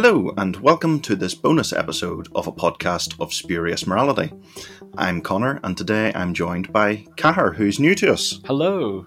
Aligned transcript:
Hello, 0.00 0.32
and 0.36 0.54
welcome 0.58 1.00
to 1.00 1.16
this 1.16 1.34
bonus 1.34 1.72
episode 1.72 2.28
of 2.32 2.46
a 2.46 2.52
podcast 2.52 3.20
of 3.20 3.34
Spurious 3.34 3.84
Morality. 3.84 4.32
I'm 4.96 5.20
Connor, 5.20 5.58
and 5.64 5.76
today 5.76 6.12
I'm 6.14 6.34
joined 6.34 6.72
by 6.72 7.04
Cathaoir, 7.16 7.56
who's 7.56 7.80
new 7.80 7.96
to 7.96 8.12
us. 8.12 8.38
Hello. 8.44 9.06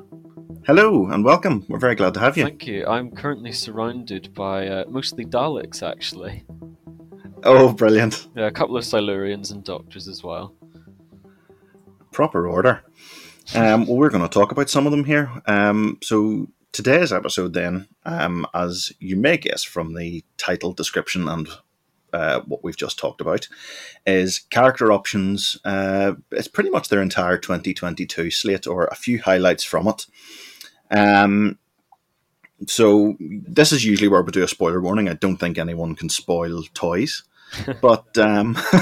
Hello, 0.65 1.07
and 1.07 1.23
welcome. 1.23 1.65
We're 1.69 1.79
very 1.79 1.95
glad 1.95 2.13
to 2.15 2.19
have 2.19 2.35
you. 2.35 2.43
Thank 2.43 2.67
you. 2.67 2.85
I'm 2.87 3.09
currently 3.09 3.53
surrounded 3.53 4.33
by 4.33 4.67
uh, 4.67 4.83
mostly 4.89 5.23
Daleks, 5.23 5.81
actually. 5.81 6.43
Oh, 7.45 7.71
brilliant. 7.71 8.27
Yeah, 8.35 8.47
a 8.47 8.51
couple 8.51 8.75
of 8.75 8.83
Silurians 8.83 9.53
and 9.53 9.63
Doctors 9.63 10.09
as 10.09 10.25
well. 10.25 10.53
Proper 12.11 12.49
order. 12.49 12.83
Um, 13.55 13.87
well, 13.87 13.95
we're 13.95 14.09
going 14.09 14.23
to 14.23 14.29
talk 14.29 14.51
about 14.51 14.69
some 14.69 14.85
of 14.85 14.91
them 14.91 15.05
here. 15.05 15.31
Um, 15.45 15.99
so, 16.03 16.47
today's 16.71 17.11
episode, 17.11 17.53
then, 17.53 17.87
um, 18.05 18.45
as 18.53 18.91
you 18.99 19.15
may 19.15 19.37
guess 19.37 19.63
from 19.63 19.93
the 19.93 20.23
title, 20.37 20.73
description, 20.73 21.27
and 21.27 21.47
uh, 22.13 22.41
what 22.41 22.63
we've 22.63 22.77
just 22.77 22.99
talked 22.99 23.21
about, 23.21 23.47
is 24.05 24.39
character 24.39 24.91
options. 24.91 25.57
Uh, 25.63 26.13
it's 26.31 26.47
pretty 26.47 26.69
much 26.69 26.89
their 26.89 27.01
entire 27.01 27.37
2022 27.37 28.31
slate, 28.31 28.67
or 28.67 28.85
a 28.85 28.95
few 28.95 29.19
highlights 29.19 29.63
from 29.63 29.87
it. 29.87 30.05
Um, 30.91 31.57
so 32.67 33.15
this 33.19 33.71
is 33.71 33.85
usually 33.85 34.07
where 34.07 34.21
we 34.21 34.31
do 34.31 34.43
a 34.43 34.47
spoiler 34.47 34.81
warning. 34.81 35.09
I 35.09 35.13
don't 35.13 35.37
think 35.37 35.57
anyone 35.57 35.95
can 35.95 36.09
spoil 36.09 36.63
toys, 36.73 37.23
but 37.81 38.17
um, 38.17 38.57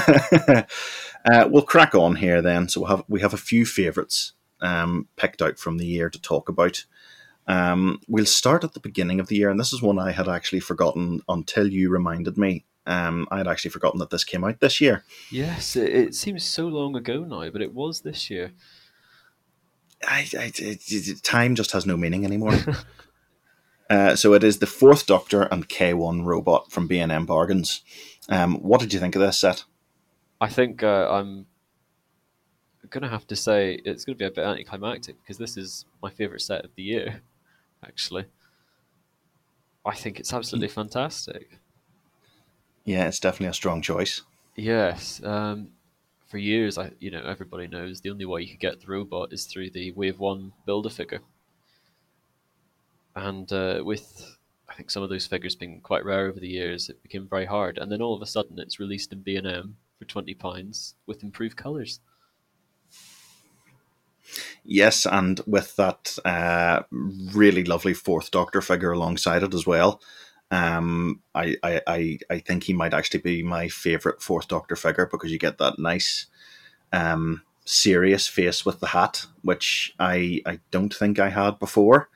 uh, 1.24 1.48
we'll 1.48 1.62
crack 1.62 1.94
on 1.94 2.16
here 2.16 2.42
then. 2.42 2.68
So 2.68 2.82
we 2.82 2.88
have 2.88 3.04
we 3.08 3.20
have 3.20 3.34
a 3.34 3.38
few 3.38 3.64
favourites 3.64 4.32
um, 4.60 5.08
picked 5.16 5.42
out 5.42 5.58
from 5.58 5.78
the 5.78 5.86
year 5.86 6.10
to 6.10 6.20
talk 6.20 6.48
about. 6.48 6.84
Um, 7.50 8.00
we'll 8.06 8.26
start 8.26 8.62
at 8.62 8.74
the 8.74 8.80
beginning 8.80 9.18
of 9.18 9.26
the 9.26 9.34
year, 9.34 9.50
and 9.50 9.58
this 9.58 9.72
is 9.72 9.82
one 9.82 9.98
I 9.98 10.12
had 10.12 10.28
actually 10.28 10.60
forgotten 10.60 11.20
until 11.28 11.66
you 11.66 11.90
reminded 11.90 12.38
me. 12.38 12.64
Um, 12.86 13.26
I 13.32 13.38
had 13.38 13.48
actually 13.48 13.72
forgotten 13.72 13.98
that 13.98 14.10
this 14.10 14.22
came 14.22 14.44
out 14.44 14.60
this 14.60 14.80
year. 14.80 15.02
Yes, 15.32 15.74
it, 15.74 15.92
it 15.92 16.14
seems 16.14 16.44
so 16.44 16.68
long 16.68 16.94
ago 16.94 17.24
now, 17.24 17.50
but 17.50 17.60
it 17.60 17.74
was 17.74 18.02
this 18.02 18.30
year. 18.30 18.52
I, 20.06 20.28
I, 20.38 20.52
it, 20.58 21.24
time 21.24 21.56
just 21.56 21.72
has 21.72 21.86
no 21.86 21.96
meaning 21.96 22.24
anymore. 22.24 22.56
uh, 23.90 24.14
so 24.14 24.32
it 24.34 24.44
is 24.44 24.58
the 24.58 24.68
Fourth 24.68 25.06
Doctor 25.06 25.42
and 25.42 25.68
K1 25.68 26.24
robot 26.24 26.70
from 26.70 26.86
B&M 26.86 27.26
Bargains. 27.26 27.82
Um, 28.28 28.62
what 28.62 28.78
did 28.80 28.94
you 28.94 29.00
think 29.00 29.16
of 29.16 29.22
this 29.22 29.40
set? 29.40 29.64
I 30.40 30.48
think 30.48 30.84
uh, 30.84 31.10
I'm 31.10 31.46
gonna 32.90 33.08
have 33.08 33.26
to 33.26 33.34
say 33.34 33.80
it's 33.84 34.04
gonna 34.04 34.14
be 34.14 34.24
a 34.24 34.30
bit 34.30 34.44
anticlimactic 34.44 35.16
because 35.20 35.36
this 35.36 35.56
is 35.56 35.84
my 36.00 36.10
favorite 36.10 36.42
set 36.42 36.64
of 36.64 36.70
the 36.76 36.84
year. 36.84 37.22
Actually, 37.84 38.26
I 39.84 39.94
think 39.94 40.20
it's 40.20 40.32
absolutely 40.32 40.68
fantastic. 40.68 41.58
Yeah, 42.84 43.08
it's 43.08 43.20
definitely 43.20 43.48
a 43.48 43.54
strong 43.54 43.82
choice. 43.82 44.22
Yes. 44.56 45.22
Um, 45.22 45.70
for 46.26 46.38
years, 46.38 46.78
I 46.78 46.92
you 47.00 47.10
know 47.10 47.22
everybody 47.22 47.66
knows 47.66 48.00
the 48.00 48.10
only 48.10 48.24
way 48.24 48.42
you 48.42 48.48
could 48.48 48.60
get 48.60 48.80
the 48.80 48.86
robot 48.86 49.32
is 49.32 49.46
through 49.46 49.70
the 49.70 49.92
Wave 49.92 50.18
One 50.18 50.52
Builder 50.66 50.90
figure, 50.90 51.20
and 53.16 53.50
uh, 53.52 53.82
with 53.84 54.36
I 54.68 54.74
think 54.74 54.90
some 54.90 55.02
of 55.02 55.08
those 55.10 55.26
figures 55.26 55.56
being 55.56 55.80
quite 55.80 56.04
rare 56.04 56.26
over 56.26 56.38
the 56.38 56.48
years, 56.48 56.88
it 56.88 57.02
became 57.02 57.26
very 57.26 57.46
hard. 57.46 57.78
And 57.78 57.90
then 57.90 58.00
all 58.00 58.14
of 58.14 58.22
a 58.22 58.26
sudden, 58.26 58.58
it's 58.58 58.78
released 58.78 59.12
in 59.12 59.22
B 59.22 59.36
and 59.36 59.46
M 59.46 59.76
for 59.98 60.04
twenty 60.04 60.34
pounds 60.34 60.94
with 61.06 61.24
improved 61.24 61.56
colours. 61.56 62.00
Yes, 64.64 65.06
and 65.06 65.40
with 65.46 65.76
that 65.76 66.18
uh, 66.24 66.82
really 66.90 67.64
lovely 67.64 67.94
Fourth 67.94 68.30
Doctor 68.30 68.60
figure 68.60 68.92
alongside 68.92 69.42
it 69.42 69.54
as 69.54 69.66
well. 69.66 70.00
Um, 70.50 71.20
I, 71.34 71.56
I, 71.62 71.80
I, 71.86 72.18
I 72.28 72.38
think 72.40 72.64
he 72.64 72.72
might 72.72 72.94
actually 72.94 73.20
be 73.20 73.42
my 73.42 73.68
favourite 73.68 74.20
Fourth 74.20 74.48
Doctor 74.48 74.76
figure 74.76 75.06
because 75.10 75.30
you 75.30 75.38
get 75.38 75.58
that 75.58 75.78
nice, 75.78 76.26
um, 76.92 77.42
serious 77.64 78.26
face 78.26 78.66
with 78.66 78.80
the 78.80 78.88
hat, 78.88 79.26
which 79.42 79.94
I, 79.98 80.42
I 80.44 80.60
don't 80.70 80.92
think 80.92 81.18
I 81.18 81.28
had 81.30 81.58
before. 81.58 82.08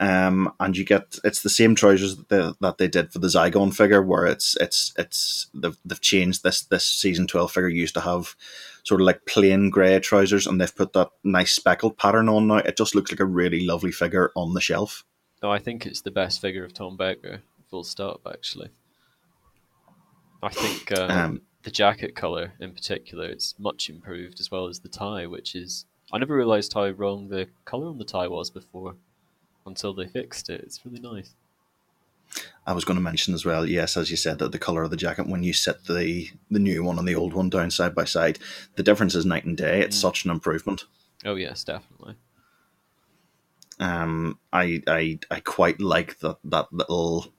Um, 0.00 0.52
and 0.60 0.76
you 0.76 0.84
get 0.84 1.18
it's 1.24 1.42
the 1.42 1.48
same 1.48 1.74
trousers 1.74 2.16
that 2.16 2.28
they, 2.28 2.52
that 2.60 2.78
they 2.78 2.86
did 2.86 3.12
for 3.12 3.18
the 3.18 3.26
Zygon 3.26 3.74
figure, 3.74 4.00
where 4.00 4.26
it's 4.26 4.56
it's 4.60 4.94
it's 4.96 5.48
they've, 5.52 5.76
they've 5.84 6.00
changed 6.00 6.44
this 6.44 6.62
this 6.62 6.84
season 6.84 7.26
twelve 7.26 7.50
figure 7.50 7.68
used 7.68 7.94
to 7.94 8.00
have 8.02 8.36
sort 8.84 9.00
of 9.00 9.06
like 9.06 9.26
plain 9.26 9.70
grey 9.70 9.98
trousers, 9.98 10.46
and 10.46 10.60
they've 10.60 10.76
put 10.76 10.92
that 10.92 11.10
nice 11.24 11.52
speckled 11.52 11.98
pattern 11.98 12.28
on 12.28 12.46
now. 12.46 12.58
It 12.58 12.76
just 12.76 12.94
looks 12.94 13.10
like 13.10 13.18
a 13.18 13.24
really 13.24 13.66
lovely 13.66 13.90
figure 13.90 14.30
on 14.36 14.54
the 14.54 14.60
shelf. 14.60 15.04
No, 15.42 15.50
I 15.50 15.58
think 15.58 15.84
it's 15.84 16.02
the 16.02 16.12
best 16.12 16.40
figure 16.40 16.64
of 16.64 16.72
Tom 16.72 16.96
Baker. 16.96 17.42
Full 17.68 17.82
stop. 17.82 18.20
Actually, 18.24 18.70
I 20.42 20.50
think 20.50 20.96
um, 20.96 21.10
Um, 21.10 21.40
the 21.64 21.70
jacket 21.72 22.14
color 22.14 22.52
in 22.60 22.72
particular 22.72 23.26
it's 23.26 23.58
much 23.58 23.90
improved 23.90 24.38
as 24.38 24.50
well 24.50 24.68
as 24.68 24.78
the 24.78 24.88
tie, 24.88 25.26
which 25.26 25.56
is 25.56 25.86
I 26.12 26.18
never 26.18 26.36
realized 26.36 26.72
how 26.72 26.88
wrong 26.90 27.28
the 27.28 27.48
color 27.64 27.88
on 27.88 27.98
the 27.98 28.04
tie 28.04 28.28
was 28.28 28.48
before 28.48 28.94
until 29.68 29.94
they 29.94 30.06
fixed 30.06 30.50
it. 30.50 30.60
It's 30.62 30.80
really 30.84 31.00
nice. 31.00 31.30
I 32.66 32.72
was 32.74 32.84
going 32.84 32.96
to 32.98 33.02
mention 33.02 33.32
as 33.32 33.46
well, 33.46 33.64
yes, 33.64 33.96
as 33.96 34.10
you 34.10 34.16
said, 34.16 34.38
that 34.40 34.52
the 34.52 34.58
color 34.58 34.82
of 34.82 34.90
the 34.90 34.96
jacket 34.98 35.26
when 35.28 35.42
you 35.42 35.52
set 35.54 35.84
the 35.84 36.28
the 36.50 36.58
new 36.58 36.82
one 36.84 36.98
and 36.98 37.08
the 37.08 37.14
old 37.14 37.32
one 37.32 37.48
down 37.48 37.70
side 37.70 37.94
by 37.94 38.04
side, 38.04 38.38
the 38.76 38.82
difference 38.82 39.14
is 39.14 39.24
night 39.24 39.44
and 39.46 39.56
day. 39.56 39.80
It's 39.80 39.96
Mm. 39.96 40.00
such 40.02 40.24
an 40.24 40.30
improvement. 40.30 40.84
Oh 41.24 41.36
yes, 41.36 41.64
definitely. 41.64 42.16
Um, 43.80 44.38
I 44.52 44.82
I 44.86 45.18
I 45.30 45.40
quite 45.40 45.80
like 45.80 46.18
that 46.20 46.38
that 46.44 46.72
little. 46.72 47.32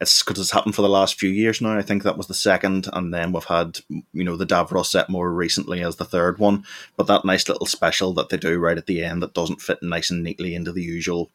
It's 0.00 0.22
because 0.22 0.38
it's 0.40 0.52
happened 0.52 0.74
for 0.74 0.80
the 0.82 0.88
last 0.88 1.18
few 1.18 1.28
years 1.28 1.60
now. 1.60 1.76
I 1.76 1.82
think 1.82 2.02
that 2.04 2.16
was 2.16 2.26
the 2.26 2.32
second, 2.34 2.88
and 2.92 3.12
then 3.12 3.32
we've 3.32 3.44
had 3.44 3.80
you 4.12 4.24
know 4.24 4.36
the 4.36 4.46
Davros 4.46 4.86
set 4.86 5.10
more 5.10 5.32
recently 5.32 5.82
as 5.82 5.96
the 5.96 6.04
third 6.04 6.38
one. 6.38 6.64
But 6.96 7.06
that 7.08 7.24
nice 7.24 7.48
little 7.48 7.66
special 7.66 8.12
that 8.14 8.28
they 8.28 8.36
do 8.36 8.58
right 8.58 8.78
at 8.78 8.86
the 8.86 9.02
end 9.02 9.22
that 9.22 9.34
doesn't 9.34 9.60
fit 9.60 9.82
nice 9.82 10.10
and 10.10 10.22
neatly 10.22 10.54
into 10.54 10.72
the 10.72 10.82
usual 10.82 11.30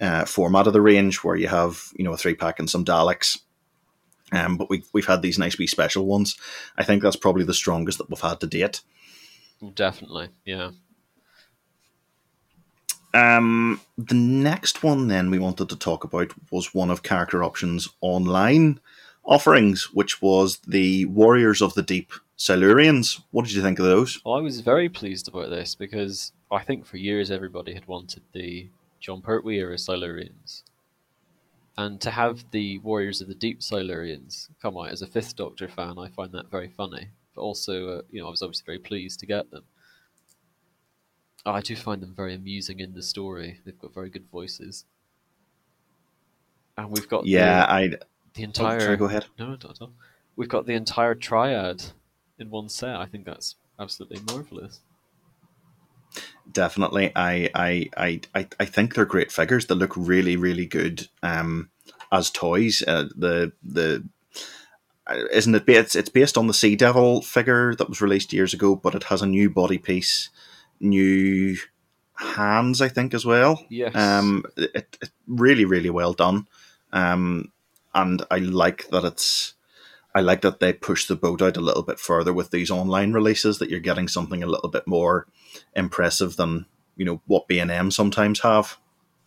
uh, 0.00 0.24
format 0.24 0.66
of 0.66 0.72
the 0.72 0.80
range, 0.80 1.18
where 1.18 1.36
you 1.36 1.48
have 1.48 1.90
you 1.96 2.04
know 2.04 2.12
a 2.12 2.16
three 2.16 2.34
pack 2.34 2.58
and 2.58 2.68
some 2.68 2.84
Daleks. 2.84 3.38
Um, 4.30 4.56
but 4.56 4.68
we've 4.68 4.86
we've 4.92 5.06
had 5.06 5.22
these 5.22 5.38
nice 5.38 5.58
wee 5.58 5.66
special 5.66 6.06
ones. 6.06 6.36
I 6.76 6.84
think 6.84 7.02
that's 7.02 7.16
probably 7.16 7.44
the 7.44 7.54
strongest 7.54 7.98
that 7.98 8.10
we've 8.10 8.20
had 8.20 8.40
to 8.40 8.46
date. 8.46 8.82
Definitely, 9.74 10.28
yeah. 10.44 10.70
Um, 13.14 13.80
the 13.96 14.14
next 14.14 14.82
one 14.82 15.08
then 15.08 15.30
we 15.30 15.38
wanted 15.38 15.68
to 15.70 15.76
talk 15.76 16.04
about 16.04 16.32
was 16.52 16.74
one 16.74 16.90
of 16.90 17.02
Character 17.02 17.42
Options' 17.42 17.88
online 18.00 18.80
offerings, 19.24 19.92
which 19.92 20.20
was 20.20 20.58
the 20.66 21.06
Warriors 21.06 21.62
of 21.62 21.74
the 21.74 21.82
Deep 21.82 22.12
Silurians. 22.38 23.20
What 23.30 23.46
did 23.46 23.54
you 23.54 23.62
think 23.62 23.78
of 23.78 23.86
those? 23.86 24.20
Well, 24.24 24.36
I 24.36 24.40
was 24.40 24.60
very 24.60 24.88
pleased 24.88 25.26
about 25.26 25.50
this 25.50 25.74
because 25.74 26.32
I 26.50 26.62
think 26.62 26.86
for 26.86 26.96
years 26.96 27.30
everybody 27.30 27.74
had 27.74 27.88
wanted 27.88 28.22
the 28.32 28.68
Jon 29.00 29.20
Pertwee 29.22 29.58
era 29.58 29.76
Silurians. 29.76 30.62
And 31.76 32.00
to 32.00 32.10
have 32.10 32.44
the 32.50 32.78
Warriors 32.78 33.20
of 33.20 33.28
the 33.28 33.34
Deep 33.34 33.60
Silurians 33.60 34.48
come 34.60 34.76
out 34.76 34.88
as 34.88 35.00
a 35.02 35.06
Fifth 35.06 35.36
Doctor 35.36 35.68
fan, 35.68 35.96
I 35.98 36.08
find 36.08 36.32
that 36.32 36.50
very 36.50 36.68
funny. 36.68 37.08
But 37.34 37.42
also, 37.42 37.88
uh, 37.98 38.02
you 38.10 38.20
know, 38.20 38.26
I 38.26 38.30
was 38.30 38.42
obviously 38.42 38.64
very 38.66 38.78
pleased 38.80 39.20
to 39.20 39.26
get 39.26 39.50
them. 39.52 39.62
I 41.46 41.60
do 41.60 41.76
find 41.76 42.02
them 42.02 42.14
very 42.14 42.34
amusing 42.34 42.80
in 42.80 42.94
the 42.94 43.02
story. 43.02 43.60
They've 43.64 43.78
got 43.78 43.94
very 43.94 44.10
good 44.10 44.28
voices. 44.30 44.84
And 46.76 46.90
we've 46.90 47.08
got 47.08 47.26
Yeah, 47.26 47.60
the, 47.60 47.72
I. 47.72 47.88
the 47.88 47.98
Oh, 48.38 48.42
entire. 48.44 48.80
sorry, 48.80 48.96
go 48.96 49.04
ahead. 49.06 49.26
No, 49.38 49.46
no, 49.46 49.50
not 49.52 49.64
at 49.64 49.80
all. 49.80 49.92
We've 50.36 50.48
got 50.48 50.66
the 50.66 50.74
entire 50.74 51.14
triad 51.14 51.82
in 52.38 52.50
one 52.50 52.68
set. 52.68 52.96
I 52.96 53.06
think 53.06 53.24
that's 53.24 53.56
absolutely 53.78 54.20
marvelous. 54.32 54.80
Definitely, 56.50 57.12
I, 57.14 57.50
I, 57.54 57.90
I, 58.34 58.48
I, 58.58 58.64
think 58.64 58.94
they're 58.94 59.04
great 59.04 59.30
figures. 59.30 59.66
They 59.66 59.74
look 59.74 59.92
really, 59.96 60.34
really 60.36 60.64
good 60.64 61.08
um, 61.22 61.68
as 62.10 62.30
toys. 62.30 62.82
Uh, 62.86 63.08
the 63.14 63.52
the 63.62 64.08
uh, 65.06 65.24
isn't 65.30 65.54
it? 65.54 65.68
It's 65.68 65.94
it's 65.94 66.08
based 66.08 66.38
on 66.38 66.46
the 66.46 66.54
Sea 66.54 66.74
Devil 66.74 67.22
figure 67.22 67.74
that 67.74 67.88
was 67.88 68.00
released 68.00 68.32
years 68.32 68.54
ago, 68.54 68.76
but 68.76 68.94
it 68.94 69.04
has 69.04 69.22
a 69.22 69.26
new 69.26 69.50
body 69.50 69.78
piece, 69.78 70.30
new 70.80 71.56
hands, 72.14 72.80
I 72.80 72.88
think, 72.88 73.14
as 73.14 73.24
well. 73.24 73.64
Yes. 73.68 73.94
Um, 73.94 74.44
it, 74.56 74.98
it 75.00 75.10
really, 75.26 75.64
really 75.64 75.90
well 75.90 76.12
done. 76.12 76.46
Um, 76.92 77.52
and 77.94 78.24
I 78.30 78.38
like 78.38 78.88
that 78.88 79.04
it's. 79.04 79.54
I 80.14 80.20
like 80.20 80.40
that 80.40 80.60
they 80.60 80.72
push 80.72 81.06
the 81.06 81.16
boat 81.16 81.42
out 81.42 81.56
a 81.56 81.60
little 81.60 81.82
bit 81.82 82.00
further 82.00 82.32
with 82.32 82.50
these 82.50 82.70
online 82.70 83.12
releases. 83.12 83.58
That 83.58 83.70
you're 83.70 83.80
getting 83.80 84.08
something 84.08 84.42
a 84.42 84.46
little 84.46 84.70
bit 84.70 84.86
more 84.86 85.26
impressive 85.76 86.36
than 86.36 86.66
you 86.96 87.04
know 87.04 87.20
what 87.26 87.48
B 87.48 87.58
and 87.58 87.70
M 87.70 87.90
sometimes 87.90 88.40
have. 88.40 88.78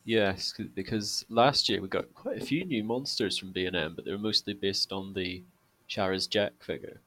Yes, 0.04 0.54
because 0.74 1.26
last 1.30 1.70
year 1.70 1.82
we 1.82 1.88
got 1.88 2.14
quite 2.16 2.42
a 2.42 2.46
few 2.46 2.66
new 2.66 2.84
monsters 2.84 3.38
from 3.38 3.52
B&M, 3.52 3.94
but 3.96 4.04
they 4.04 4.12
were 4.12 4.18
mostly 4.18 4.54
based 4.54 4.92
on 4.92 5.14
the 5.14 5.44
Charaz 5.88 6.28
Jack 6.28 6.54
figure. 6.60 7.02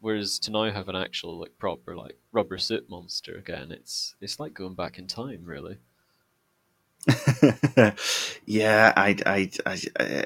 Whereas 0.00 0.38
to 0.40 0.52
now 0.52 0.70
have 0.70 0.88
an 0.88 0.96
actual 0.96 1.38
like 1.38 1.58
proper 1.58 1.96
like 1.96 2.18
rubber 2.30 2.58
suit 2.58 2.88
monster 2.88 3.34
again, 3.34 3.72
it's 3.72 4.14
it's 4.20 4.38
like 4.38 4.54
going 4.54 4.74
back 4.74 4.98
in 4.98 5.06
time, 5.06 5.44
really. 5.44 5.78
yeah, 8.46 8.92
I, 8.96 9.16
I, 9.26 9.50
I, 9.66 9.78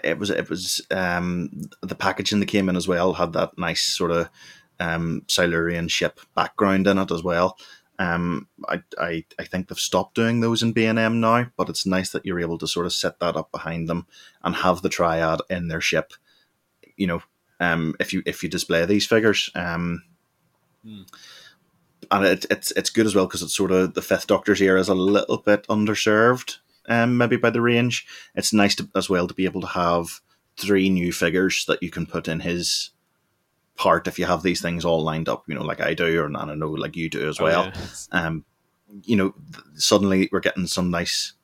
it 0.04 0.18
was, 0.18 0.30
it 0.30 0.48
was 0.48 0.86
um, 0.90 1.50
the 1.82 1.94
packaging 1.94 2.40
that 2.40 2.46
came 2.46 2.68
in 2.68 2.76
as 2.76 2.86
well 2.86 3.14
had 3.14 3.32
that 3.32 3.58
nice 3.58 3.82
sort 3.82 4.10
of 4.10 4.28
um, 4.80 5.22
Silurian 5.28 5.88
ship 5.88 6.20
background 6.34 6.86
in 6.86 6.98
it 6.98 7.10
as 7.10 7.22
well. 7.22 7.58
Um, 7.98 8.46
I, 8.68 8.82
I, 8.96 9.24
I 9.40 9.44
think 9.44 9.66
they've 9.68 9.78
stopped 9.78 10.14
doing 10.14 10.40
those 10.40 10.62
in 10.62 10.72
B 10.72 10.84
and 10.84 10.98
M 11.00 11.20
now, 11.20 11.46
but 11.56 11.68
it's 11.68 11.84
nice 11.84 12.10
that 12.10 12.24
you're 12.24 12.38
able 12.40 12.58
to 12.58 12.68
sort 12.68 12.86
of 12.86 12.92
set 12.92 13.18
that 13.18 13.36
up 13.36 13.50
behind 13.50 13.88
them 13.88 14.06
and 14.44 14.54
have 14.54 14.82
the 14.82 14.88
triad 14.88 15.40
in 15.50 15.66
their 15.66 15.80
ship. 15.80 16.12
You 16.96 17.08
know, 17.08 17.22
um, 17.60 17.96
if 17.98 18.12
you 18.12 18.22
if 18.24 18.42
you 18.42 18.48
display 18.48 18.84
these 18.86 19.06
figures, 19.06 19.50
um, 19.56 20.02
Hmm. 20.84 21.02
and 22.10 22.24
it, 22.24 22.46
it's 22.50 22.70
it's 22.72 22.90
good 22.90 23.06
as 23.06 23.14
well 23.14 23.26
because 23.26 23.42
it's 23.42 23.56
sort 23.56 23.72
of 23.72 23.94
the 23.94 24.02
Fifth 24.02 24.26
Doctor's 24.26 24.60
era 24.62 24.80
is 24.80 24.88
a 24.88 24.94
little 24.94 25.38
bit 25.38 25.66
underserved, 25.68 26.58
um, 26.88 27.16
maybe 27.16 27.36
by 27.36 27.50
the 27.50 27.60
range. 27.60 28.06
It's 28.34 28.52
nice 28.52 28.74
to, 28.76 28.88
as 28.96 29.08
well 29.08 29.28
to 29.28 29.34
be 29.34 29.44
able 29.44 29.60
to 29.60 29.66
have 29.68 30.20
three 30.56 30.88
new 30.90 31.12
figures 31.12 31.64
that 31.66 31.82
you 31.82 31.90
can 31.90 32.06
put 32.06 32.26
in 32.28 32.40
his 32.40 32.90
part 33.76 34.08
if 34.08 34.18
you 34.18 34.24
have 34.26 34.42
these 34.42 34.60
things 34.60 34.84
all 34.84 35.02
lined 35.02 35.28
up. 35.28 35.44
You 35.46 35.54
know, 35.54 35.62
like 35.62 35.80
I 35.80 35.94
do, 35.94 36.20
or 36.20 36.26
and 36.26 36.36
I 36.36 36.44
don't 36.46 36.58
know 36.58 36.70
like 36.70 36.96
you 36.96 37.08
do 37.08 37.28
as 37.28 37.38
Oh, 37.40 37.44
well. 37.44 37.72
yeah. 37.74 37.86
Um, 38.10 38.44
you 39.04 39.16
know, 39.16 39.34
th- 39.52 39.64
suddenly 39.76 40.28
we're 40.32 40.40
getting 40.40 40.66
some 40.66 40.90
nice 40.90 41.34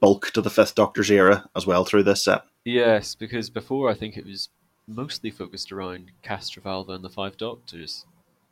bulk 0.00 0.30
to 0.32 0.40
the 0.40 0.48
Fifth 0.50 0.74
Doctor's 0.76 1.10
era 1.10 1.48
as 1.56 1.66
well 1.66 1.84
through 1.84 2.04
this 2.04 2.24
set. 2.24 2.42
Yes, 2.64 3.14
because 3.14 3.50
before 3.50 3.90
I 3.90 3.94
think 3.94 4.16
it 4.16 4.24
was 4.24 4.48
mostly 4.86 5.30
focused 5.30 5.72
around 5.72 6.12
Castrovalva 6.22 6.90
and 6.90 7.04
the 7.04 7.10
Five 7.10 7.36
Doctors, 7.36 8.06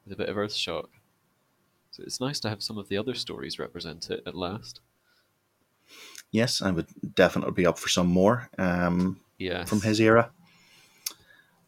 with 0.05 0.13
a 0.13 0.17
bit 0.17 0.29
of 0.29 0.37
Earthshock. 0.37 0.87
So 1.93 2.03
it's 2.03 2.21
nice 2.21 2.41
to 2.41 2.49
have 2.51 2.63
some 2.63 2.77
of 2.77 2.89
the 2.89 2.99
other 2.99 3.15
stories 3.15 3.59
represent 3.59 4.11
it 4.11 4.23
at 4.27 4.35
last. 4.35 4.81
Yes, 6.37 6.61
I 6.61 6.71
would 6.71 6.89
definitely 7.15 7.55
be 7.55 7.67
up 7.67 7.79
for 7.79 7.89
some 7.89 8.09
more. 8.09 8.51
Um, 8.59 9.21
Yes. 9.39 9.69
from 9.69 9.81
his 9.83 10.01
era. 10.01 10.31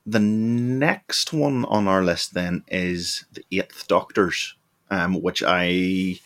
The 0.06 0.20
next 0.20 1.32
one 1.32 1.64
on 1.66 1.86
our 1.86 2.02
list 2.02 2.32
then 2.32 2.64
is 2.68 3.24
the 3.32 3.44
Eighth 3.52 3.86
Doctors, 3.88 4.56
um, 4.90 5.20
which 5.22 5.42
I 5.42 6.18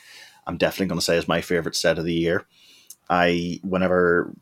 am 0.46 0.56
definitely 0.56 0.86
going 0.86 0.98
to 1.00 1.04
say 1.04 1.16
is 1.16 1.26
my 1.26 1.40
favorite 1.40 1.76
set 1.76 1.98
of 1.98 2.04
the 2.04 2.14
year. 2.14 2.46
I 3.10 3.60
whenever 3.62 4.32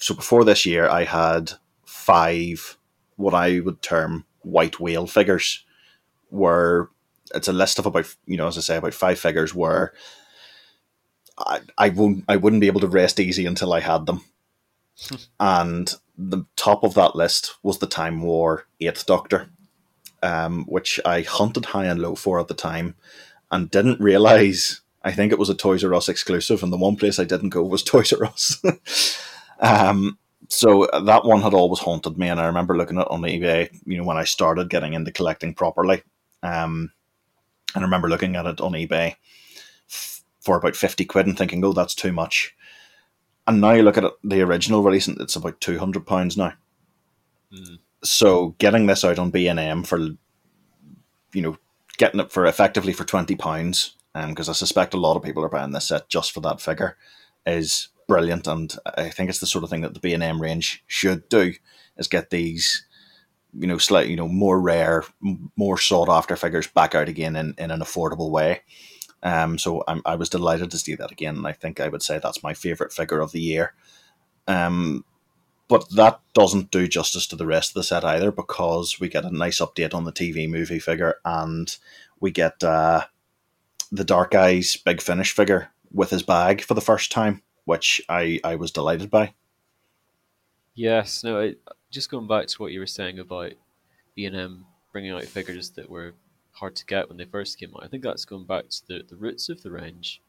so 0.00 0.14
before 0.14 0.44
this 0.44 0.66
year 0.66 0.88
I 0.88 1.04
had 1.04 1.52
five 1.84 2.76
what 3.16 3.34
I 3.34 3.60
would 3.60 3.80
term 3.80 4.24
white 4.42 4.80
whale 4.80 5.06
figures, 5.06 5.64
where 6.30 6.88
it's 7.34 7.48
a 7.48 7.52
list 7.52 7.78
of 7.78 7.86
about 7.86 8.12
you 8.26 8.36
know 8.36 8.48
as 8.48 8.58
I 8.58 8.60
say 8.60 8.76
about 8.76 8.94
five 8.94 9.18
figures 9.20 9.54
where 9.54 9.92
I 11.38 11.60
I 11.76 11.88
won't 11.90 12.24
I 12.28 12.36
wouldn't 12.36 12.60
be 12.60 12.66
able 12.66 12.80
to 12.80 12.88
rest 12.88 13.20
easy 13.20 13.46
until 13.46 13.72
I 13.72 13.80
had 13.80 14.06
them 14.06 14.22
and 15.38 15.94
the 16.16 16.44
top 16.56 16.82
of 16.82 16.94
that 16.94 17.14
list 17.14 17.56
was 17.62 17.78
the 17.78 17.86
Time 17.86 18.22
War 18.22 18.66
Eighth 18.80 19.06
Doctor, 19.06 19.48
um, 20.22 20.64
which 20.64 20.98
I 21.04 21.22
hunted 21.22 21.66
high 21.66 21.86
and 21.86 22.00
low 22.00 22.14
for 22.14 22.40
at 22.40 22.48
the 22.48 22.54
time, 22.54 22.96
and 23.50 23.70
didn't 23.70 24.00
realize. 24.00 24.80
I 25.04 25.12
think 25.12 25.32
it 25.32 25.38
was 25.38 25.48
a 25.48 25.54
Toys 25.54 25.84
R 25.84 25.94
Us 25.94 26.08
exclusive, 26.08 26.62
and 26.62 26.72
the 26.72 26.76
one 26.76 26.96
place 26.96 27.18
I 27.18 27.24
didn't 27.24 27.50
go 27.50 27.62
was 27.62 27.82
Toys 27.84 28.12
R 28.12 28.24
Us. 28.24 28.60
um, 29.60 30.18
so 30.48 30.88
that 30.92 31.24
one 31.24 31.42
had 31.42 31.54
always 31.54 31.78
haunted 31.80 32.18
me, 32.18 32.28
and 32.28 32.40
I 32.40 32.46
remember 32.46 32.76
looking 32.76 32.98
at 32.98 33.02
it 33.06 33.10
on 33.10 33.22
eBay. 33.22 33.70
You 33.86 33.98
know, 33.98 34.04
when 34.04 34.16
I 34.16 34.24
started 34.24 34.70
getting 34.70 34.94
into 34.94 35.12
collecting 35.12 35.54
properly, 35.54 36.02
um, 36.42 36.90
and 37.74 37.82
I 37.82 37.86
remember 37.86 38.08
looking 38.08 38.34
at 38.34 38.46
it 38.46 38.60
on 38.60 38.72
eBay 38.72 39.14
for 40.40 40.56
about 40.56 40.76
fifty 40.76 41.04
quid 41.04 41.26
and 41.26 41.36
thinking, 41.36 41.64
"Oh, 41.64 41.72
that's 41.72 41.94
too 41.94 42.12
much." 42.12 42.54
And 43.46 43.60
now 43.60 43.72
you 43.72 43.82
look 43.82 43.96
at 43.96 44.04
it, 44.04 44.12
the 44.22 44.42
original 44.42 44.82
release, 44.82 45.08
and 45.08 45.20
it's 45.20 45.36
about 45.36 45.60
two 45.60 45.78
hundred 45.78 46.06
pounds 46.06 46.36
now. 46.36 46.52
Hmm. 47.52 47.76
So 48.04 48.54
getting 48.58 48.86
this 48.86 49.04
out 49.04 49.18
on 49.18 49.30
B 49.30 49.48
and 49.48 49.58
M 49.58 49.82
for, 49.82 49.98
you 49.98 51.42
know, 51.42 51.56
getting 51.96 52.20
it 52.20 52.30
for 52.30 52.46
effectively 52.46 52.92
for 52.92 53.04
twenty 53.04 53.34
pounds, 53.34 53.96
because 54.14 54.48
I 54.48 54.52
suspect 54.52 54.94
a 54.94 54.98
lot 54.98 55.16
of 55.16 55.22
people 55.22 55.44
are 55.44 55.48
buying 55.48 55.72
this 55.72 55.88
set 55.88 56.08
just 56.08 56.32
for 56.32 56.40
that 56.40 56.60
figure, 56.60 56.96
is 57.46 57.88
brilliant, 58.06 58.46
and 58.46 58.74
I 58.96 59.08
think 59.08 59.30
it's 59.30 59.40
the 59.40 59.46
sort 59.46 59.64
of 59.64 59.70
thing 59.70 59.80
that 59.80 59.94
the 59.94 60.00
B 60.00 60.14
and 60.14 60.22
M 60.22 60.40
range 60.40 60.84
should 60.86 61.28
do, 61.28 61.54
is 61.96 62.06
get 62.06 62.30
these, 62.30 62.86
you 63.52 63.66
know, 63.66 63.78
slightly, 63.78 64.10
you 64.10 64.16
know, 64.16 64.28
more 64.28 64.60
rare, 64.60 65.04
m- 65.24 65.50
more 65.56 65.78
sought 65.78 66.08
after 66.08 66.36
figures 66.36 66.66
back 66.68 66.94
out 66.94 67.08
again 67.08 67.34
in, 67.34 67.54
in 67.58 67.70
an 67.70 67.80
affordable 67.80 68.30
way. 68.30 68.62
Um, 69.22 69.58
so 69.58 69.82
I'm, 69.88 70.02
I 70.04 70.14
was 70.14 70.28
delighted 70.28 70.70
to 70.70 70.78
see 70.78 70.94
that 70.94 71.10
again, 71.10 71.36
and 71.36 71.46
I 71.46 71.52
think 71.52 71.80
I 71.80 71.88
would 71.88 72.02
say 72.02 72.18
that's 72.18 72.42
my 72.42 72.54
favorite 72.54 72.92
figure 72.92 73.20
of 73.20 73.32
the 73.32 73.40
year. 73.40 73.74
Um, 74.46 75.04
but 75.66 75.88
that 75.90 76.20
doesn't 76.32 76.70
do 76.70 76.88
justice 76.88 77.26
to 77.28 77.36
the 77.36 77.46
rest 77.46 77.70
of 77.70 77.74
the 77.74 77.82
set 77.82 78.04
either, 78.04 78.30
because 78.30 78.98
we 79.00 79.08
get 79.08 79.24
a 79.24 79.36
nice 79.36 79.60
update 79.60 79.94
on 79.94 80.04
the 80.04 80.12
TV 80.12 80.48
movie 80.48 80.78
figure, 80.78 81.16
and 81.24 81.76
we 82.20 82.30
get 82.30 82.62
uh, 82.62 83.04
the 83.90 84.04
Dark 84.04 84.34
Eyes 84.34 84.76
Big 84.76 85.00
Finish 85.00 85.32
figure 85.32 85.70
with 85.92 86.10
his 86.10 86.22
bag 86.22 86.62
for 86.62 86.74
the 86.74 86.80
first 86.80 87.10
time, 87.10 87.42
which 87.64 88.00
I, 88.08 88.40
I 88.44 88.54
was 88.54 88.70
delighted 88.70 89.10
by. 89.10 89.34
Yes, 90.74 91.24
no, 91.24 91.40
it, 91.40 91.60
just 91.90 92.10
going 92.10 92.28
back 92.28 92.46
to 92.46 92.62
what 92.62 92.72
you 92.72 92.80
were 92.80 92.86
saying 92.86 93.18
about 93.18 93.52
B&M 94.14 94.64
bringing 94.92 95.10
out 95.10 95.24
figures 95.24 95.70
that 95.70 95.90
were 95.90 96.14
hard 96.58 96.76
to 96.76 96.86
get 96.86 97.08
when 97.08 97.18
they 97.18 97.24
first 97.24 97.58
came 97.58 97.74
out. 97.74 97.84
I 97.84 97.88
think 97.88 98.02
that's 98.02 98.24
going 98.24 98.44
back 98.44 98.68
to 98.68 98.86
the, 98.86 99.02
the 99.08 99.16
roots 99.16 99.48
of 99.48 99.62
the 99.62 99.70
range. 99.70 100.20